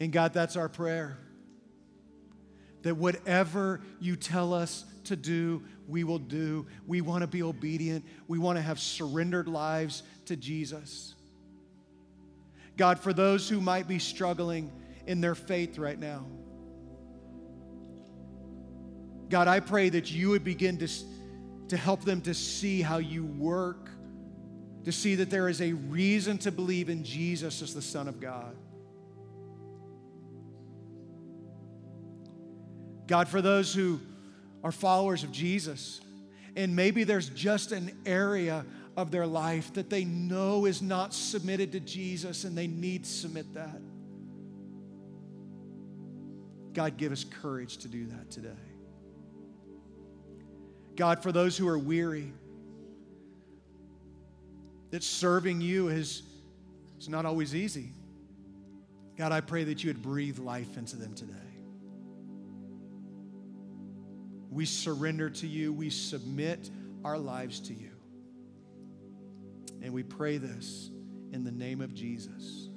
And 0.00 0.12
God, 0.12 0.34
that's 0.34 0.56
our 0.56 0.68
prayer. 0.68 1.16
That 2.82 2.96
whatever 2.96 3.80
you 4.00 4.16
tell 4.16 4.52
us 4.52 4.84
to 5.04 5.16
do, 5.16 5.62
we 5.88 6.04
will 6.04 6.18
do. 6.18 6.66
We 6.86 7.00
want 7.00 7.22
to 7.22 7.26
be 7.26 7.42
obedient. 7.42 8.04
We 8.28 8.38
want 8.38 8.58
to 8.58 8.62
have 8.62 8.78
surrendered 8.78 9.48
lives 9.48 10.02
to 10.26 10.36
Jesus. 10.36 11.14
God, 12.76 12.98
for 12.98 13.12
those 13.12 13.48
who 13.48 13.60
might 13.60 13.86
be 13.86 13.98
struggling 13.98 14.72
in 15.06 15.20
their 15.20 15.34
faith 15.34 15.78
right 15.78 15.98
now, 15.98 16.26
God, 19.28 19.48
I 19.48 19.60
pray 19.60 19.88
that 19.88 20.10
you 20.10 20.30
would 20.30 20.44
begin 20.44 20.78
to, 20.78 20.88
to 21.68 21.76
help 21.76 22.04
them 22.04 22.20
to 22.22 22.34
see 22.34 22.82
how 22.82 22.98
you 22.98 23.24
work, 23.24 23.88
to 24.84 24.92
see 24.92 25.14
that 25.16 25.30
there 25.30 25.48
is 25.48 25.60
a 25.60 25.72
reason 25.72 26.38
to 26.38 26.50
believe 26.50 26.88
in 26.88 27.04
Jesus 27.04 27.62
as 27.62 27.74
the 27.74 27.82
Son 27.82 28.08
of 28.08 28.20
God. 28.20 28.56
God, 33.06 33.28
for 33.28 33.42
those 33.42 33.74
who 33.74 34.00
are 34.64 34.72
followers 34.72 35.24
of 35.24 35.32
Jesus. 35.32 36.00
And 36.56 36.76
maybe 36.76 37.04
there's 37.04 37.28
just 37.30 37.72
an 37.72 37.92
area 38.06 38.64
of 38.96 39.10
their 39.10 39.26
life 39.26 39.72
that 39.74 39.90
they 39.90 40.04
know 40.04 40.66
is 40.66 40.82
not 40.82 41.14
submitted 41.14 41.72
to 41.72 41.80
Jesus 41.80 42.44
and 42.44 42.56
they 42.56 42.66
need 42.66 43.04
to 43.04 43.10
submit 43.10 43.54
that. 43.54 43.80
God, 46.72 46.96
give 46.96 47.12
us 47.12 47.24
courage 47.24 47.78
to 47.78 47.88
do 47.88 48.06
that 48.06 48.30
today. 48.30 48.50
God, 50.96 51.22
for 51.22 51.32
those 51.32 51.56
who 51.56 51.66
are 51.68 51.78
weary, 51.78 52.32
that 54.92 55.02
serving 55.02 55.60
you 55.60 55.88
is, 55.88 56.22
is 57.00 57.08
not 57.08 57.26
always 57.26 57.54
easy. 57.54 57.90
God, 59.16 59.32
I 59.32 59.40
pray 59.40 59.64
that 59.64 59.82
you 59.82 59.88
would 59.88 60.02
breathe 60.02 60.38
life 60.38 60.76
into 60.76 60.96
them 60.96 61.14
today. 61.14 61.32
We 64.50 64.66
surrender 64.66 65.30
to 65.30 65.46
you, 65.46 65.72
we 65.72 65.88
submit 65.88 66.70
our 67.04 67.18
lives 67.18 67.58
to 67.60 67.74
you. 67.74 67.90
And 69.80 69.92
we 69.94 70.02
pray 70.02 70.36
this 70.36 70.90
in 71.32 71.42
the 71.42 71.50
name 71.50 71.80
of 71.80 71.94
Jesus. 71.94 72.68